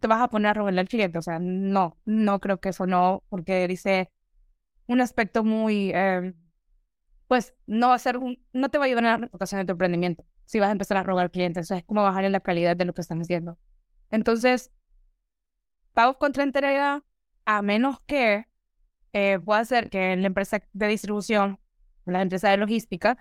te 0.00 0.08
vas 0.08 0.22
a 0.22 0.28
poner 0.28 0.50
a 0.50 0.54
robarle 0.54 0.80
al 0.80 0.88
cliente. 0.88 1.18
O 1.18 1.22
sea, 1.22 1.38
no, 1.40 1.98
no 2.04 2.40
creo 2.40 2.60
que 2.60 2.70
eso 2.70 2.86
no, 2.86 3.22
porque 3.28 3.66
dice 3.68 4.10
un 4.86 5.00
aspecto 5.00 5.44
muy, 5.44 5.92
eh, 5.94 6.34
pues 7.28 7.54
no 7.66 7.88
va 7.88 7.94
a 7.94 7.98
ser 7.98 8.18
no 8.52 8.68
te 8.68 8.78
va 8.78 8.84
a 8.84 8.86
ayudar 8.86 9.04
en 9.04 9.10
la 9.10 9.16
reputación 9.18 9.60
de 9.60 9.66
tu 9.66 9.72
emprendimiento 9.72 10.24
si 10.44 10.60
vas 10.60 10.68
a 10.68 10.72
empezar 10.72 10.96
a 10.98 11.02
robar 11.02 11.30
clientes. 11.30 11.66
O 11.66 11.68
sea, 11.68 11.78
es 11.78 11.84
como 11.84 12.02
bajar 12.02 12.24
en 12.24 12.32
la 12.32 12.40
calidad 12.40 12.76
de 12.76 12.84
lo 12.84 12.92
que 12.94 13.00
están 13.00 13.20
haciendo. 13.20 13.58
Entonces, 14.10 14.70
pagos 15.94 16.16
contra 16.18 16.42
entrega, 16.42 17.02
a 17.46 17.62
menos 17.62 18.00
que 18.06 18.46
eh, 19.12 19.38
pueda 19.44 19.64
ser 19.64 19.90
que 19.90 20.16
la 20.16 20.26
empresa 20.26 20.62
de 20.72 20.88
distribución, 20.88 21.58
la 22.04 22.22
empresa 22.22 22.50
de 22.50 22.58
logística, 22.58 23.16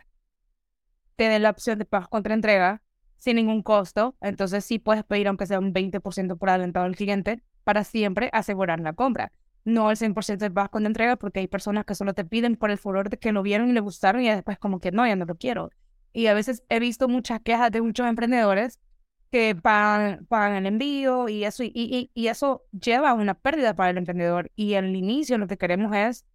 te 1.16 1.30
dé 1.30 1.40
la 1.40 1.50
opción 1.50 1.80
de 1.80 1.86
pagos 1.86 2.10
contra 2.10 2.34
entrega 2.34 2.82
sin 3.18 3.36
ningún 3.36 3.62
costo. 3.62 4.16
Entonces 4.22 4.66
sí 4.66 4.80
puedes 4.80 5.04
pedir 5.04 5.28
aunque 5.28 5.46
sea 5.46 5.60
un 5.60 5.74
20% 5.74 6.38
por 6.38 6.50
adelantado 6.50 6.86
al 6.86 6.96
cliente 6.96 7.42
para 7.64 7.84
siempre 7.84 8.30
asegurar 8.34 8.80
la 8.80 8.94
compra. 8.94 9.32
No 9.64 9.92
el 9.92 9.98
100% 9.98 10.38
de 10.38 10.52
pagos 10.52 10.72
contra 10.72 10.88
entrega 10.88 11.16
porque 11.18 11.40
hay 11.40 11.48
personas 11.48 11.86
que 11.86 11.94
solo 11.94 12.14
te 12.14 12.26
piden 12.26 12.56
por 12.56 12.72
el 12.72 12.78
furor 12.78 13.10
de 13.10 13.18
que 13.18 13.32
lo 13.32 13.44
vieron 13.44 13.70
y 13.70 13.74
le 13.74 13.80
gustaron 13.80 14.24
y 14.24 14.30
después 14.30 14.58
como 14.58 14.80
que 14.80 14.92
no, 14.92 15.06
ya 15.06 15.16
no 15.16 15.26
lo 15.26 15.36
quiero. 15.36 15.70
Y 16.14 16.28
a 16.28 16.34
veces 16.34 16.64
he 16.70 16.80
visto 16.80 17.08
muchas 17.08 17.40
quejas 17.42 17.72
de 17.72 17.82
muchos 17.82 18.08
emprendedores 18.08 18.80
que 19.32 19.56
pagan, 19.56 20.26
pagan 20.26 20.56
el 20.56 20.66
envío 20.66 21.30
y 21.30 21.46
eso, 21.46 21.64
y, 21.64 21.72
y, 21.74 22.12
y 22.14 22.28
eso 22.28 22.64
lleva 22.72 23.12
a 23.12 23.14
una 23.14 23.34
pérdida 23.34 23.76
para 23.76 23.92
el 23.92 23.98
emprendedor. 23.98 24.52
Y 24.56 24.74
al 24.74 24.94
inicio 24.96 25.38
lo 25.38 25.48
que 25.48 25.58
queremos 25.58 25.96
es 25.96 26.26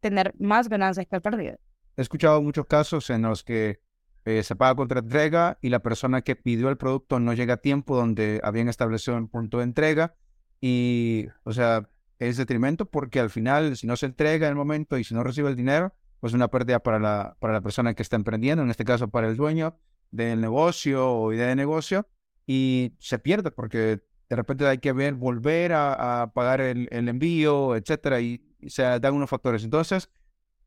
tener 0.00 0.34
más 0.38 0.68
ganancias 0.68 1.06
que 1.06 1.20
pérdida. 1.20 1.56
He 1.96 2.02
escuchado 2.02 2.42
muchos 2.42 2.66
casos 2.66 3.08
en 3.10 3.22
los 3.22 3.42
que 3.42 3.80
eh, 4.24 4.42
se 4.42 4.56
paga 4.56 4.74
contra 4.74 5.00
entrega 5.00 5.58
y 5.60 5.68
la 5.68 5.80
persona 5.80 6.22
que 6.22 6.36
pidió 6.36 6.68
el 6.68 6.76
producto 6.76 7.18
no 7.18 7.32
llega 7.32 7.54
a 7.54 7.56
tiempo 7.56 7.96
donde 7.96 8.40
habían 8.44 8.68
establecido 8.68 9.16
un 9.16 9.28
punto 9.28 9.58
de 9.58 9.64
entrega 9.64 10.14
y, 10.60 11.26
o 11.44 11.52
sea, 11.52 11.88
es 12.18 12.36
detrimento 12.36 12.86
porque 12.86 13.18
al 13.18 13.30
final, 13.30 13.76
si 13.76 13.86
no 13.86 13.96
se 13.96 14.06
entrega 14.06 14.46
en 14.46 14.52
el 14.52 14.56
momento 14.56 14.96
y 14.96 15.04
si 15.04 15.14
no 15.14 15.24
recibe 15.24 15.48
el 15.50 15.56
dinero, 15.56 15.92
pues 16.20 16.34
una 16.34 16.48
pérdida 16.48 16.78
para 16.78 17.00
la, 17.00 17.36
para 17.40 17.52
la 17.52 17.60
persona 17.60 17.94
que 17.94 18.02
está 18.02 18.14
emprendiendo, 18.14 18.62
en 18.62 18.70
este 18.70 18.84
caso 18.84 19.08
para 19.08 19.28
el 19.28 19.36
dueño 19.36 19.76
del 20.12 20.40
negocio 20.40 21.10
o 21.10 21.32
idea 21.32 21.48
de 21.48 21.56
negocio, 21.56 22.06
y 22.46 22.94
se 23.00 23.18
pierde 23.18 23.50
porque 23.50 24.02
de 24.28 24.36
repente 24.36 24.66
hay 24.66 24.78
que 24.78 24.92
ver, 24.92 25.14
volver 25.14 25.72
a, 25.72 26.22
a 26.22 26.32
pagar 26.32 26.60
el, 26.60 26.88
el 26.92 27.08
envío, 27.08 27.74
etcétera, 27.74 28.20
y, 28.20 28.40
y 28.60 28.70
se 28.70 28.82
dan 28.82 29.14
unos 29.14 29.28
factores. 29.28 29.64
Entonces, 29.64 30.10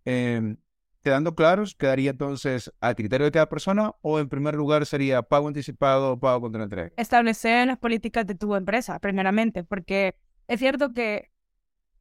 eh, 0.04 0.58
quedando 1.06 1.36
claros, 1.36 1.76
quedaría 1.76 2.10
entonces 2.10 2.74
a 2.82 2.96
criterio 2.96 3.26
de 3.26 3.32
cada 3.32 3.48
persona 3.48 3.94
o 4.02 4.20
en 4.20 4.28
primer 4.28 4.56
lugar 4.56 4.88
sería 4.88 5.22
pago 5.22 5.48
anticipado 5.48 6.14
o 6.14 6.20
pago 6.20 6.42
contra 6.42 6.64
entrega. 6.64 6.92
Establecer 6.98 7.68
las 7.68 7.78
políticas 7.78 8.26
de 8.26 8.34
tu 8.34 8.56
empresa, 8.56 8.98
primeramente, 8.98 9.64
porque 9.64 10.16
es 10.48 10.60
cierto 10.60 10.94
que 10.94 11.30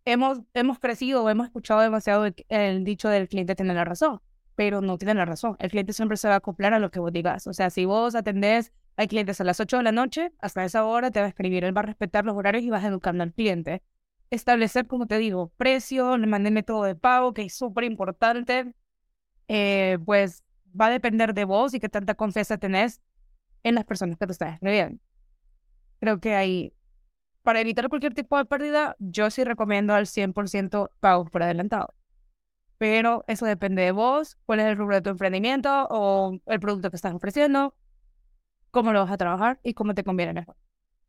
hemos, 0.07 0.41
hemos 0.55 0.79
crecido 0.79 1.23
o 1.23 1.29
hemos 1.29 1.49
escuchado 1.49 1.83
demasiado 1.83 2.25
el, 2.49 2.85
dicho 2.85 3.11
del 3.11 3.29
cliente 3.29 3.55
tiene 3.55 3.75
la 3.75 3.85
razón, 3.85 4.23
pero 4.55 4.81
no 4.81 4.97
tiene 4.97 5.13
la 5.13 5.27
razón. 5.27 5.57
El 5.59 5.69
cliente 5.69 5.93
siempre 5.93 6.17
se 6.17 6.29
va 6.29 6.35
a 6.35 6.39
acoplar 6.39 6.73
a 6.73 6.79
lo 6.79 6.91
que 6.91 6.99
vos 6.99 7.13
digas. 7.13 7.47
O 7.47 7.53
sea, 7.53 7.69
si 7.69 7.85
vos 7.85 8.15
atendés 8.15 8.73
a 8.97 9.07
clientes 9.07 9.39
a 9.39 9.45
las 9.45 9.61
8 9.61 9.77
de 9.77 9.83
la 9.83 9.93
noche, 9.93 10.33
hasta 10.39 10.65
esa 10.65 10.83
hora 10.87 11.11
te 11.11 11.21
va 11.21 11.27
a 11.27 11.29
escribir, 11.29 11.65
él 11.65 11.77
va 11.77 11.83
a 11.83 11.85
respetar 11.85 12.25
los 12.25 12.37
horarios 12.37 12.65
y 12.65 12.71
vas 12.71 12.85
educando 12.85 13.23
al 13.23 13.35
cliente. 13.35 13.83
Establecer, 14.31 14.87
como 14.87 15.07
te 15.07 15.19
digo, 15.19 15.53
precio, 15.59 16.17
le 16.17 16.27
mandé 16.27 16.51
método 16.51 16.85
de 16.85 16.95
pago, 16.95 17.35
que 17.35 17.43
es 17.43 17.55
súper 17.55 17.85
importante 17.85 18.75
eh, 19.49 19.99
pues 20.05 20.43
va 20.79 20.87
a 20.87 20.91
depender 20.91 21.35
de 21.35 21.45
vos 21.45 21.75
y 21.75 21.81
qué 21.81 21.89
tanta 21.89 22.15
confianza 22.15 22.59
tenés 22.59 23.01
en 23.63 23.75
las 23.75 23.85
personas 23.85 24.17
que 24.19 24.27
te 24.27 24.33
están 24.33 24.55
escribiendo. 24.55 25.03
Creo 26.01 26.21
que 26.21 26.35
ahí, 26.35 26.73
para 27.43 27.61
evitar 27.61 27.89
cualquier 27.89 28.15
tipo 28.15 28.37
de 28.37 28.45
pérdida, 28.45 28.97
yo 28.99 29.31
sí 29.31 29.45
recomiendo 29.45 29.95
al 29.95 30.07
100% 30.07 30.91
pago 31.01 31.25
por 31.27 31.43
adelantado. 31.43 31.89
Pero 32.79 33.25
eso 33.29 33.47
depende 33.47 33.83
de 33.83 33.93
vos, 33.93 34.37
cuál 34.47 34.61
es 34.61 34.67
el 34.67 34.77
rubro 34.77 34.97
de 34.97 35.03
tu 35.03 35.11
emprendimiento 35.11 35.87
o 35.91 36.39
el 36.47 36.61
producto 36.61 36.91
que 36.91 36.97
estás 36.97 37.15
ofreciendo, 37.15 37.75
cómo 38.71 38.93
lo 38.93 39.01
vas 39.01 39.13
a 39.13 39.17
trabajar 39.17 39.61
y 39.63 39.75
cómo 39.75 39.95
te 39.95 40.05
conviene 40.05 40.35
mejor. 40.35 40.57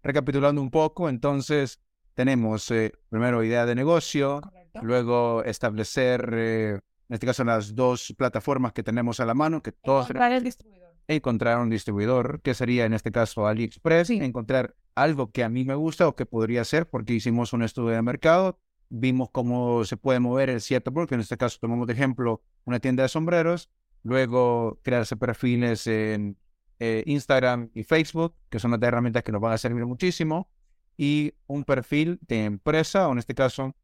Recapitulando 0.03 0.61
un 0.61 0.69
poco, 0.69 1.09
entonces 1.09 1.81
tenemos 2.13 2.69
eh, 2.71 2.93
primero 3.09 3.43
idea 3.43 3.65
de 3.65 3.75
negocio, 3.75 4.41
luego 4.81 5.43
establecer 5.43 6.29
eh, 6.33 6.79
en 7.09 7.13
este 7.13 7.25
caso 7.25 7.43
las 7.43 7.75
dos 7.75 8.13
plataformas 8.17 8.73
que 8.73 8.83
tenemos 8.83 9.19
a 9.19 9.25
la 9.25 9.33
mano, 9.33 9.61
que 9.61 9.71
todos... 9.71 10.05
Encontrar 10.05 10.31
el 10.31 10.43
distribuidor. 10.43 10.95
Encontrar 11.07 11.59
un 11.59 11.69
distribuidor, 11.69 12.41
que 12.41 12.53
sería 12.53 12.85
en 12.85 12.93
este 12.93 13.11
caso 13.11 13.45
AliExpress, 13.45 14.09
encontrar 14.09 14.75
algo 14.95 15.31
que 15.31 15.43
a 15.43 15.49
mí 15.49 15.63
me 15.63 15.75
gusta 15.75 16.07
o 16.07 16.15
que 16.15 16.25
podría 16.25 16.63
ser, 16.63 16.89
porque 16.89 17.13
hicimos 17.13 17.53
un 17.53 17.61
estudio 17.61 17.89
de 17.89 18.01
mercado, 18.01 18.59
vimos 18.89 19.29
cómo 19.31 19.83
se 19.85 19.97
puede 19.97 20.19
mover 20.19 20.49
el 20.49 20.61
cierto 20.61 20.91
porque 20.93 21.15
en 21.15 21.21
este 21.21 21.37
caso 21.37 21.57
tomamos 21.59 21.87
de 21.87 21.93
ejemplo 21.93 22.41
una 22.63 22.79
tienda 22.79 23.03
de 23.03 23.09
sombreros, 23.09 23.69
luego 24.03 24.79
crearse 24.83 25.15
perfiles 25.15 25.85
en 25.87 26.37
eh, 26.79 27.03
Instagram 27.05 27.69
y 27.73 27.83
Facebook, 27.83 28.35
que 28.49 28.59
son 28.59 28.71
las 28.71 28.81
herramientas 28.81 29.23
que 29.23 29.31
nos 29.31 29.41
van 29.41 29.53
a 29.53 29.57
servir 29.57 29.85
muchísimo, 29.85 30.49
y 30.97 31.33
un 31.47 31.63
perfil 31.63 32.19
de 32.27 32.45
empresa, 32.45 33.07
o 33.07 33.11
en 33.11 33.19
este 33.19 33.35
caso 33.35 33.75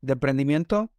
de 0.00 0.12
emprendimiento, 0.14 0.90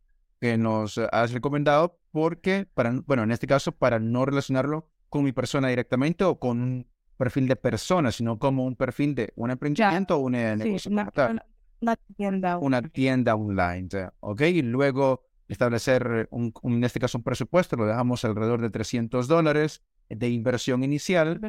que 0.46 0.58
nos 0.60 1.00
has 1.12 1.32
recomendado 1.32 1.98
porque, 2.12 2.68
para, 2.76 2.92
bueno, 3.08 3.24
en 3.24 3.32
este 3.32 3.48
caso, 3.48 3.72
para 3.72 3.98
no 3.98 4.26
relacionarlo 4.26 4.88
con 5.10 5.24
mi 5.24 5.32
persona 5.32 5.70
directamente 5.70 6.24
o 6.24 6.38
con 6.38 6.62
un 6.62 6.88
perfil 7.18 7.48
de 7.48 7.56
persona, 7.56 8.12
sino 8.12 8.38
como 8.38 8.64
un 8.64 8.76
perfil 8.76 9.16
de 9.16 9.34
un 9.36 9.50
emprendimiento 9.50 10.18
o 10.18 10.20
un 10.20 10.34
negocio. 10.34 10.92
una, 10.92 11.96
tienda. 12.16 12.60
Una 12.60 12.82
tienda 12.84 13.34
online, 13.34 13.90
¿ok? 14.20 14.42
Y 14.42 14.62
luego 14.62 15.24
establecer, 15.48 16.28
un, 16.30 16.54
en 16.62 16.84
este 16.84 17.00
caso, 17.00 17.18
un 17.18 17.24
presupuesto, 17.24 17.76
lo 17.76 17.88
dejamos 17.88 18.24
alrededor 18.24 18.62
de 18.62 18.70
300 18.70 19.28
dólares 19.28 19.82
de 20.10 20.30
inversión 20.30 20.84
inicial, 20.84 21.42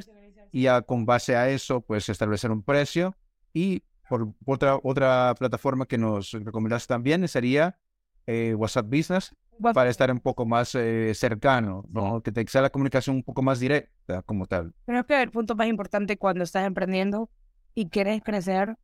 y 0.52 0.62
ya 0.62 0.80
con 0.80 1.04
base 1.04 1.36
a 1.36 1.50
eso, 1.50 1.82
pues 1.82 2.08
establecer 2.08 2.50
un 2.50 2.62
precio 2.62 3.14
y 3.52 3.82
por 4.08 4.32
otra, 4.46 4.78
otra 4.82 5.34
plataforma 5.38 5.84
que 5.84 5.98
nos 5.98 6.32
recomendaste 6.32 6.88
también 6.88 7.28
sería 7.28 7.78
eh, 8.26 8.54
WhatsApp 8.54 8.86
Business 8.86 9.34
para 9.74 9.90
estar 9.90 10.10
un 10.10 10.20
poco 10.20 10.44
más 10.44 10.74
eh, 10.74 11.12
cercano, 11.14 11.84
¿no? 11.90 12.22
que 12.22 12.32
te 12.32 12.46
sea 12.46 12.62
la 12.62 12.70
comunicación 12.70 13.16
un 13.16 13.22
poco 13.22 13.42
más 13.42 13.58
directa 13.58 14.22
como 14.22 14.46
tal. 14.46 14.74
Creo 14.84 15.06
que 15.06 15.22
el 15.22 15.30
punto 15.30 15.54
más 15.54 15.66
importante 15.68 16.18
cuando 16.18 16.44
estás 16.44 16.66
emprendiendo 16.66 17.30
y 17.74 17.88
quieres 17.88 18.22
crecer 18.22 18.76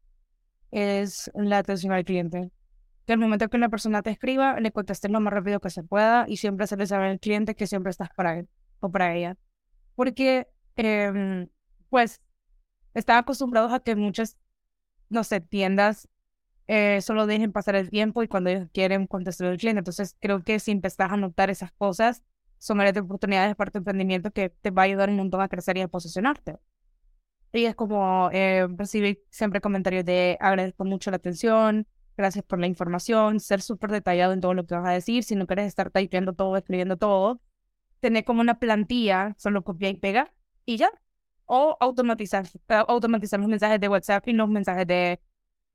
es 0.70 1.30
la 1.34 1.58
atención 1.58 1.92
al 1.92 2.04
cliente. 2.04 2.50
Que 3.06 3.12
al 3.12 3.18
momento 3.18 3.48
que 3.48 3.56
una 3.56 3.68
persona 3.68 4.02
te 4.02 4.10
escriba, 4.10 4.58
le 4.60 4.70
contestes 4.70 5.10
lo 5.10 5.20
más 5.20 5.32
rápido 5.32 5.60
que 5.60 5.70
se 5.70 5.82
pueda 5.82 6.24
y 6.28 6.36
siempre 6.36 6.66
se 6.66 6.76
le 6.76 6.86
sabe 6.86 7.08
al 7.08 7.20
cliente 7.20 7.54
que 7.54 7.66
siempre 7.66 7.90
estás 7.90 8.10
para 8.16 8.38
él 8.38 8.48
o 8.80 8.90
para 8.90 9.14
ella. 9.14 9.36
Porque, 9.94 10.46
eh, 10.76 11.46
pues, 11.90 12.22
están 12.94 13.18
acostumbrados 13.18 13.72
a 13.72 13.80
que 13.80 13.96
muchas, 13.96 14.38
no 15.08 15.24
sé, 15.24 15.40
tiendas 15.40 16.08
eh, 16.68 17.00
solo 17.02 17.26
dejen 17.26 17.52
pasar 17.52 17.74
el 17.74 17.90
tiempo 17.90 18.22
y 18.22 18.28
cuando 18.28 18.50
ellos 18.50 18.68
quieren 18.72 19.06
contestar 19.06 19.48
al 19.48 19.58
cliente. 19.58 19.80
Entonces, 19.80 20.16
creo 20.20 20.42
que 20.42 20.58
si 20.60 20.70
empezás 20.70 21.10
a 21.10 21.16
notar 21.16 21.50
esas 21.50 21.72
cosas, 21.72 22.22
son 22.58 22.78
de 22.78 23.00
oportunidades 23.00 23.56
para 23.56 23.72
tu 23.72 23.78
emprendimiento 23.78 24.30
que 24.30 24.50
te 24.50 24.70
va 24.70 24.82
a 24.82 24.84
ayudar 24.84 25.10
un 25.10 25.16
montón 25.16 25.40
a 25.40 25.48
crecer 25.48 25.76
y 25.78 25.80
a 25.80 25.88
posicionarte. 25.88 26.58
Y 27.52 27.64
es 27.64 27.74
como 27.74 28.30
eh, 28.32 28.66
recibir 28.76 29.24
siempre 29.30 29.60
comentarios 29.60 30.04
de 30.04 30.38
agradezco 30.40 30.84
mucho 30.84 31.10
la 31.10 31.16
atención, 31.16 31.86
gracias 32.16 32.44
por 32.44 32.60
la 32.60 32.66
información, 32.66 33.40
ser 33.40 33.60
súper 33.62 33.90
detallado 33.90 34.32
en 34.32 34.40
todo 34.40 34.54
lo 34.54 34.64
que 34.64 34.74
vas 34.74 34.86
a 34.86 34.92
decir. 34.92 35.24
Si 35.24 35.34
no 35.34 35.46
quieres 35.46 35.66
estar 35.66 35.90
typeando 35.90 36.34
todo, 36.34 36.56
escribiendo 36.56 36.96
todo, 36.96 37.40
tener 38.00 38.24
como 38.24 38.40
una 38.40 38.58
plantilla, 38.58 39.34
solo 39.38 39.64
copia 39.64 39.88
y 39.88 39.94
pega 39.94 40.32
y 40.64 40.76
ya. 40.76 40.90
O 41.46 41.76
automatizar, 41.80 42.46
eh, 42.46 42.84
automatizar 42.88 43.40
los 43.40 43.48
mensajes 43.48 43.80
de 43.80 43.88
WhatsApp 43.88 44.28
y 44.28 44.32
los 44.32 44.48
mensajes 44.48 44.86
de 44.86 45.20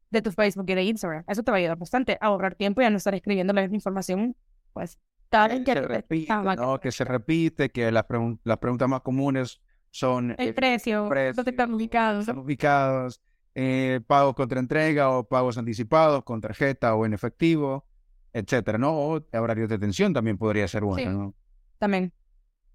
de 0.10 0.22
tu 0.22 0.32
Facebook 0.32 0.66
y 0.70 0.76
de 0.76 0.84
Instagram. 0.84 1.24
Eso 1.28 1.44
te 1.44 1.52
va 1.52 1.58
a 1.58 1.60
ayudar 1.60 1.78
bastante 1.78 2.18
a 2.20 2.28
ahorrar 2.28 2.56
tiempo 2.56 2.82
y 2.82 2.86
a 2.86 2.90
no 2.90 2.98
estar 2.98 3.14
escribiendo 3.16 3.54
la 3.54 3.62
misma 3.62 3.76
información, 3.76 4.36
pues, 4.74 4.98
tal 5.30 5.64
que, 5.64 5.74
se 5.74 5.82
repite, 5.82 6.34
¿no? 6.56 6.80
que 6.80 6.92
se 6.92 7.04
repite, 7.04 7.70
que 7.70 7.92
las, 7.92 8.06
las 8.44 8.58
preguntas 8.58 8.88
más 8.88 9.02
comunes 9.02 9.62
son... 9.92 10.32
El 10.38 10.50
eh, 10.50 10.54
precio, 10.54 11.10
¿dónde 11.36 11.52
están 11.52 11.74
ubicados? 11.74 12.22
Están 12.22 12.40
ubicados, 12.40 13.22
eh, 13.56 14.02
pagos 14.06 14.36
contra 14.36 14.60
entrega 14.60 15.10
o 15.10 15.24
pagos 15.24 15.58
anticipados 15.58 16.24
con 16.24 16.40
tarjeta 16.42 16.96
o 16.96 17.06
en 17.06 17.14
efectivo, 17.14 17.86
etcétera, 18.32 18.78
¿no? 18.78 18.94
O 18.94 19.22
horarios 19.34 19.70
de 19.70 19.76
atención 19.76 20.14
también 20.14 20.38
podría 20.38 20.68
ser 20.68 20.84
bueno, 20.84 21.12
¿no? 21.12 21.36
También. 21.80 22.14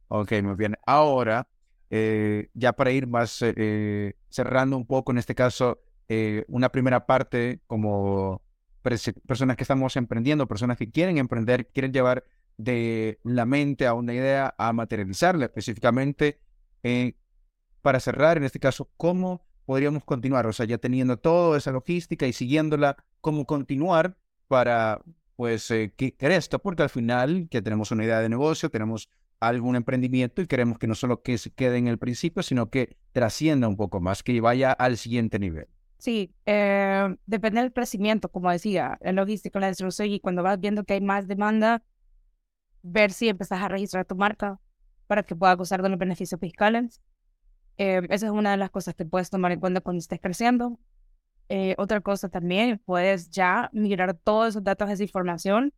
Ok, 0.08 0.32
muy 0.42 0.56
bien. 0.56 0.76
Ahora, 0.84 1.48
eh, 1.88 2.48
ya 2.54 2.72
para 2.72 2.90
ir 2.90 3.06
más 3.06 3.38
eh, 3.42 4.14
cerrando 4.28 4.76
un 4.76 4.86
poco, 4.86 5.12
en 5.12 5.18
este 5.18 5.34
caso, 5.34 5.80
eh, 6.14 6.44
una 6.46 6.68
primera 6.68 7.07
parte 7.07 7.62
como 7.66 8.42
personas 8.83 9.57
que 9.57 9.64
estamos 9.64 9.96
emprendiendo, 9.96 10.46
personas 10.46 10.77
que 10.77 10.90
quieren 10.90 11.16
emprender, 11.16 11.68
quieren 11.68 11.90
llevar 11.90 12.25
de 12.59 13.18
la 13.25 13.46
mente 13.46 13.87
a 13.87 13.94
una 13.94 14.12
idea 14.12 14.55
a 14.59 14.75
materializarla 14.75 15.46
específicamente. 15.46 16.38
Eh, 16.83 17.14
para 17.81 17.98
cerrar, 17.98 18.37
en 18.37 18.44
este 18.44 18.59
caso, 18.59 18.90
¿cómo 18.98 19.46
podríamos 19.64 20.05
continuar? 20.05 20.46
O 20.46 20.53
sea, 20.53 20.66
ya 20.66 20.77
teniendo 20.77 21.16
toda 21.16 21.57
esa 21.57 21.72
logística 21.72 22.27
y 22.27 22.35
siguiéndola, 22.35 22.98
¿cómo 23.22 23.46
continuar 23.46 24.18
para, 24.48 25.01
pues, 25.37 25.70
eh, 25.70 25.94
que 25.96 26.14
esto? 26.20 26.59
Porque 26.59 26.83
al 26.83 26.90
final 26.90 27.48
que 27.51 27.62
tenemos 27.62 27.90
una 27.90 28.05
idea 28.05 28.20
de 28.20 28.29
negocio, 28.29 28.68
tenemos 28.68 29.09
algún 29.40 29.77
emprendimiento 29.77 30.42
y 30.42 30.46
queremos 30.46 30.79
que 30.79 30.87
no 30.87 30.94
solo 30.94 31.22
que 31.22 31.38
se 31.38 31.53
quede 31.53 31.79
en 31.79 31.88
el 31.88 31.98
principio, 31.98 32.42
sino 32.42 32.68
que 32.68 32.98
trascienda 33.12 33.66
un 33.66 33.77
poco 33.77 33.98
más, 33.98 34.22
que 34.22 34.38
vaya 34.42 34.72
al 34.72 34.98
siguiente 34.98 35.38
nivel. 35.38 35.68
Sí, 36.02 36.34
eh, 36.46 37.14
depende 37.26 37.60
del 37.60 37.72
crecimiento, 37.72 38.28
como 38.28 38.50
decía, 38.50 38.98
la 39.02 39.12
logística, 39.12 39.60
la 39.60 39.68
distribución 39.68 40.08
y 40.10 40.18
cuando 40.18 40.42
vas 40.42 40.58
viendo 40.58 40.82
que 40.82 40.94
hay 40.94 41.00
más 41.00 41.28
demanda, 41.28 41.84
ver 42.82 43.12
si 43.12 43.28
empezás 43.28 43.62
a 43.62 43.68
registrar 43.68 44.04
tu 44.04 44.16
marca 44.16 44.58
para 45.06 45.22
que 45.22 45.36
pueda 45.36 45.54
gozar 45.54 45.80
de 45.80 45.88
los 45.88 46.00
beneficios 46.00 46.40
fiscales. 46.40 47.00
Eh, 47.78 48.00
esa 48.10 48.26
es 48.26 48.32
una 48.32 48.50
de 48.50 48.56
las 48.56 48.70
cosas 48.70 48.96
que 48.96 49.04
puedes 49.04 49.30
tomar 49.30 49.52
en 49.52 49.60
cuenta 49.60 49.80
cuando 49.80 50.00
estés 50.00 50.20
creciendo. 50.20 50.76
Eh, 51.48 51.76
otra 51.78 52.00
cosa 52.00 52.28
también, 52.28 52.82
puedes 52.84 53.30
ya 53.30 53.70
migrar 53.72 54.14
todos 54.14 54.48
esos 54.48 54.64
datos, 54.64 54.90
esa 54.90 55.04
información 55.04 55.72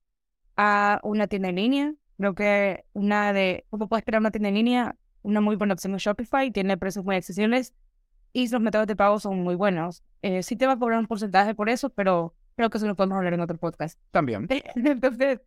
a 0.56 1.00
una 1.02 1.26
tienda 1.26 1.50
en 1.50 1.56
línea. 1.56 1.94
Creo 2.16 2.34
que 2.34 2.86
una 2.94 3.34
de, 3.34 3.66
¿cómo 3.68 3.90
puedes 3.90 4.06
crear 4.06 4.22
una 4.22 4.30
tienda 4.30 4.48
en 4.48 4.54
línea? 4.54 4.96
Una 5.20 5.42
muy 5.42 5.56
buena 5.56 5.74
opción 5.74 5.94
es 5.94 6.00
Shopify, 6.00 6.50
tiene 6.50 6.78
precios 6.78 7.04
muy 7.04 7.16
accesibles 7.16 7.74
y 8.34 8.48
los 8.48 8.60
métodos 8.60 8.86
de 8.86 8.96
pago 8.96 9.18
son 9.20 9.42
muy 9.42 9.54
buenos. 9.54 10.02
Eh, 10.20 10.42
sí 10.42 10.56
te 10.56 10.66
va 10.66 10.72
a 10.72 10.78
cobrar 10.78 10.98
un 10.98 11.06
porcentaje 11.06 11.54
por 11.54 11.70
eso, 11.70 11.88
pero 11.88 12.34
creo 12.56 12.68
que 12.68 12.78
eso 12.78 12.86
lo 12.86 12.96
podemos 12.96 13.16
hablar 13.16 13.32
en 13.32 13.40
otro 13.40 13.56
podcast. 13.56 13.98
También. 14.10 14.48
Entonces, 14.74 15.40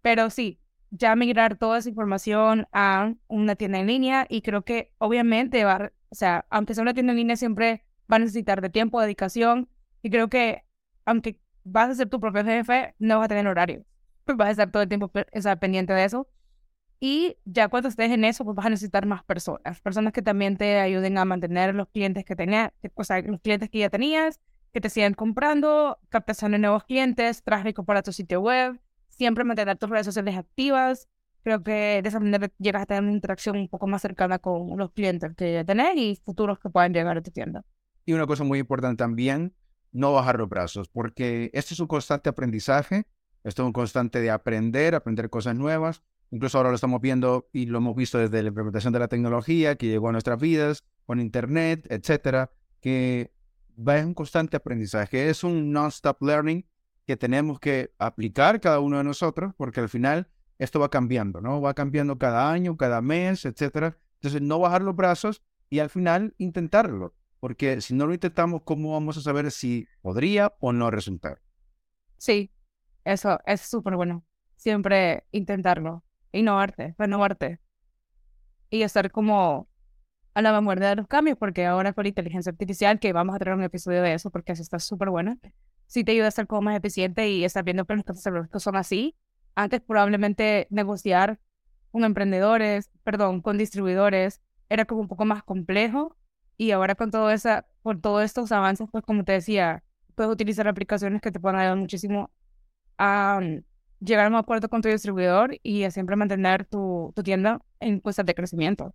pero 0.00 0.30
sí, 0.30 0.60
ya 0.90 1.16
migrar 1.16 1.56
toda 1.58 1.78
esa 1.78 1.88
información 1.88 2.66
a 2.72 3.12
una 3.26 3.56
tienda 3.56 3.80
en 3.80 3.88
línea 3.88 4.26
y 4.30 4.42
creo 4.42 4.62
que 4.62 4.92
obviamente 4.98 5.64
va, 5.64 5.90
o 6.10 6.14
sea, 6.14 6.46
aunque 6.48 6.74
sea 6.74 6.82
una 6.82 6.94
tienda 6.94 7.12
en 7.12 7.18
línea 7.18 7.36
siempre 7.36 7.84
va 8.10 8.16
a 8.16 8.20
necesitar 8.20 8.60
de 8.60 8.70
tiempo, 8.70 9.00
dedicación 9.00 9.68
y 10.02 10.10
creo 10.10 10.28
que 10.28 10.64
aunque 11.04 11.40
vas 11.64 11.90
a 11.90 11.94
ser 11.96 12.08
tu 12.08 12.20
propio 12.20 12.44
jefe, 12.44 12.94
no 13.00 13.18
vas 13.18 13.26
a 13.26 13.28
tener 13.28 13.46
horario. 13.46 13.84
Vas 14.36 14.48
a 14.48 14.50
estar 14.50 14.70
todo 14.70 14.82
el 14.82 14.88
tiempo 14.88 15.10
pendiente 15.58 15.94
de 15.94 16.04
eso. 16.04 16.28
Y 17.00 17.36
ya 17.44 17.68
cuando 17.68 17.88
estés 17.88 18.10
en 18.10 18.24
eso, 18.24 18.44
pues 18.44 18.56
vas 18.56 18.66
a 18.66 18.70
necesitar 18.70 19.06
más 19.06 19.22
personas, 19.22 19.80
personas 19.80 20.12
que 20.12 20.22
también 20.22 20.56
te 20.56 20.80
ayuden 20.80 21.16
a 21.18 21.24
mantener 21.24 21.74
los 21.74 21.88
clientes 21.88 22.24
que 22.24 22.34
tenías, 22.34 22.72
o 22.94 23.04
sea, 23.04 23.22
los 23.22 23.40
clientes 23.40 23.70
que 23.70 23.78
ya 23.78 23.90
tenías, 23.90 24.40
que 24.72 24.80
te 24.80 24.90
sigan 24.90 25.14
comprando, 25.14 25.98
captación 26.08 26.52
de 26.52 26.58
nuevos 26.58 26.84
clientes, 26.84 27.42
tráfico 27.42 27.84
para 27.84 28.02
tu 28.02 28.12
sitio 28.12 28.40
web, 28.40 28.80
siempre 29.08 29.44
mantener 29.44 29.78
tus 29.78 29.88
redes 29.88 30.06
sociales 30.06 30.36
activas, 30.36 31.08
creo 31.42 31.62
que 31.62 32.00
de 32.02 32.08
esa 32.08 32.18
manera 32.18 32.50
llegas 32.58 32.82
a 32.82 32.86
tener 32.86 33.04
una 33.04 33.12
interacción 33.12 33.56
un 33.56 33.68
poco 33.68 33.86
más 33.86 34.02
cercana 34.02 34.38
con 34.38 34.76
los 34.76 34.90
clientes 34.92 35.34
que 35.36 35.64
tenés 35.64 35.96
y 35.96 36.20
futuros 36.24 36.58
que 36.58 36.68
puedan 36.68 36.92
llegar 36.92 37.16
a 37.16 37.22
tu 37.22 37.30
tienda. 37.30 37.64
Y 38.04 38.12
una 38.12 38.26
cosa 38.26 38.42
muy 38.42 38.58
importante 38.58 38.96
también, 38.96 39.54
no 39.92 40.12
bajar 40.12 40.38
los 40.38 40.48
brazos, 40.48 40.88
porque 40.88 41.50
esto 41.54 41.74
es 41.74 41.80
un 41.80 41.86
constante 41.86 42.28
aprendizaje, 42.28 43.04
esto 43.44 43.62
es 43.62 43.66
un 43.66 43.72
constante 43.72 44.20
de 44.20 44.30
aprender, 44.30 44.94
aprender 44.94 45.30
cosas 45.30 45.54
nuevas. 45.54 46.02
Incluso 46.30 46.58
ahora 46.58 46.70
lo 46.70 46.74
estamos 46.74 47.00
viendo 47.00 47.48
y 47.52 47.66
lo 47.66 47.78
hemos 47.78 47.96
visto 47.96 48.18
desde 48.18 48.42
la 48.42 48.48
implementación 48.48 48.92
de 48.92 48.98
la 48.98 49.08
tecnología 49.08 49.76
que 49.76 49.86
llegó 49.86 50.08
a 50.08 50.12
nuestras 50.12 50.38
vidas, 50.38 50.84
con 51.06 51.20
Internet, 51.20 51.86
etcétera, 51.90 52.50
que 52.80 53.32
en 53.78 54.06
un 54.06 54.14
constante 54.14 54.56
aprendizaje. 54.56 55.28
Es 55.28 55.44
un 55.44 55.72
non-stop 55.72 56.22
learning 56.22 56.66
que 57.06 57.16
tenemos 57.16 57.58
que 57.60 57.94
aplicar 57.98 58.60
cada 58.60 58.80
uno 58.80 58.98
de 58.98 59.04
nosotros, 59.04 59.54
porque 59.56 59.80
al 59.80 59.88
final 59.88 60.28
esto 60.58 60.80
va 60.80 60.90
cambiando, 60.90 61.40
¿no? 61.40 61.60
Va 61.60 61.72
cambiando 61.74 62.18
cada 62.18 62.50
año, 62.50 62.76
cada 62.76 63.00
mes, 63.00 63.44
etcétera. 63.44 63.96
Entonces, 64.14 64.42
no 64.42 64.58
bajar 64.58 64.82
los 64.82 64.96
brazos 64.96 65.42
y 65.70 65.78
al 65.78 65.88
final 65.88 66.34
intentarlo, 66.38 67.14
porque 67.40 67.80
si 67.80 67.94
no 67.94 68.06
lo 68.06 68.14
intentamos, 68.14 68.62
¿cómo 68.64 68.92
vamos 68.92 69.16
a 69.16 69.20
saber 69.20 69.50
si 69.50 69.86
podría 70.02 70.54
o 70.60 70.72
no 70.72 70.90
resultar? 70.90 71.40
Sí, 72.16 72.52
eso 73.04 73.38
es 73.46 73.60
súper 73.60 73.96
bueno. 73.96 74.24
Siempre 74.56 75.24
intentarlo, 75.30 76.04
innovarte, 76.32 76.94
renovarte. 76.98 77.60
Y 78.70 78.82
estar 78.82 79.10
como 79.10 79.68
a 80.34 80.42
la 80.42 80.52
vanguardia 80.52 80.90
de 80.90 80.96
los 80.96 81.08
cambios, 81.08 81.36
porque 81.38 81.66
ahora 81.66 81.92
con 81.92 82.04
la 82.04 82.08
inteligencia 82.08 82.50
artificial, 82.50 83.00
que 83.00 83.12
vamos 83.12 83.34
a 83.34 83.38
tener 83.38 83.54
un 83.54 83.62
episodio 83.62 84.02
de 84.02 84.14
eso, 84.14 84.30
porque 84.30 84.52
eso 84.52 84.62
está 84.62 84.78
súper 84.78 85.10
bueno, 85.10 85.36
sí 85.86 86.04
te 86.04 86.12
ayuda 86.12 86.28
a 86.28 86.30
ser 86.30 86.46
como 86.46 86.62
más 86.62 86.76
eficiente 86.76 87.28
y 87.28 87.44
estar 87.44 87.64
viendo 87.64 87.84
que 87.86 87.96
los 87.96 88.04
procesos 88.04 88.62
son 88.62 88.76
así. 88.76 89.16
Antes 89.54 89.80
probablemente 89.80 90.68
negociar 90.70 91.40
con 91.90 92.04
emprendedores, 92.04 92.90
perdón, 93.02 93.40
con 93.40 93.58
distribuidores, 93.58 94.40
era 94.68 94.84
como 94.84 95.00
un 95.00 95.08
poco 95.08 95.24
más 95.24 95.42
complejo. 95.42 96.16
Y 96.56 96.72
ahora 96.72 96.94
con 96.94 97.10
todo 97.10 97.30
esa, 97.30 97.66
por 97.82 98.00
todos 98.00 98.24
estos 98.24 98.52
avances, 98.52 98.88
pues 98.90 99.04
como 99.04 99.24
te 99.24 99.32
decía, 99.32 99.82
puedes 100.14 100.32
utilizar 100.32 100.68
aplicaciones 100.68 101.22
que 101.22 101.32
te 101.32 101.40
pueden 101.40 101.58
ayudar 101.58 101.78
muchísimo 101.78 102.30
a 102.98 103.40
mm, 103.42 103.64
llegar 104.00 104.26
a 104.26 104.28
un 104.28 104.36
acuerdo 104.36 104.68
con 104.68 104.82
tu 104.82 104.88
distribuidor 104.88 105.58
y 105.62 105.90
siempre 105.90 106.16
mantener 106.16 106.64
tu, 106.64 107.12
tu 107.14 107.22
tienda 107.22 107.60
en 107.80 108.00
cosas 108.00 108.26
de 108.26 108.34
crecimiento. 108.34 108.94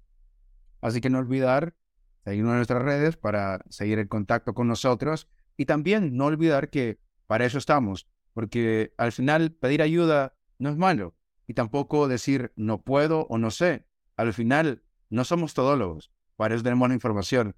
Así 0.82 1.02
que 1.02 1.10
no 1.10 1.20
olvidar 1.20 1.76
seguirnos 2.24 2.52
en 2.52 2.58
nuestras 2.58 2.82
redes 2.84 3.18
para 3.18 3.60
seguir 3.70 4.00
en 4.00 4.08
contacto 4.08 4.54
con 4.54 4.68
nosotros 4.68 5.30
y 5.58 5.66
también 5.66 6.16
no 6.16 6.26
olvidar 6.26 6.70
que 6.70 7.00
para 7.28 7.46
eso 7.46 7.58
estamos, 7.58 8.08
porque 8.34 8.94
al 8.98 9.12
final 9.12 9.52
pedir 9.52 9.82
ayuda 9.82 10.34
no 10.60 10.70
es 10.70 10.78
malo. 10.78 11.16
Y 11.48 11.54
tampoco 11.54 12.08
decir 12.08 12.54
no 12.56 12.82
puedo 12.82 13.28
o 13.28 13.38
no 13.38 13.52
sé. 13.52 13.86
Al 14.16 14.34
final, 14.34 14.84
no 15.10 15.26
somos 15.26 15.54
todólogos. 15.54 16.12
Para 16.38 16.56
eso 16.56 16.64
tenemos 16.64 16.88
la 16.88 16.96
información. 16.96 17.56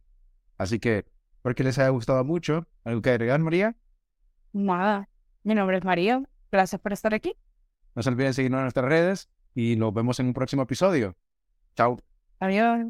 Así 0.57 0.79
que, 0.79 1.05
espero 1.35 1.55
que 1.55 1.63
les 1.63 1.77
haya 1.77 1.89
gustado 1.89 2.23
mucho. 2.23 2.67
¿Algo 2.83 3.01
que 3.01 3.11
agregar, 3.11 3.39
María? 3.39 3.75
Nada. 4.53 5.07
Mi 5.43 5.53
nombre 5.53 5.77
es 5.77 5.83
María. 5.83 6.23
Gracias 6.51 6.81
por 6.81 6.93
estar 6.93 7.13
aquí. 7.13 7.35
No 7.95 8.03
se 8.03 8.09
olviden 8.09 8.33
seguirnos 8.33 8.59
en 8.59 8.63
nuestras 8.63 8.85
redes 8.85 9.29
y 9.53 9.75
nos 9.75 9.93
vemos 9.93 10.19
en 10.19 10.27
un 10.27 10.33
próximo 10.33 10.63
episodio. 10.63 11.15
Chao. 11.75 11.97
Adiós. 12.39 12.87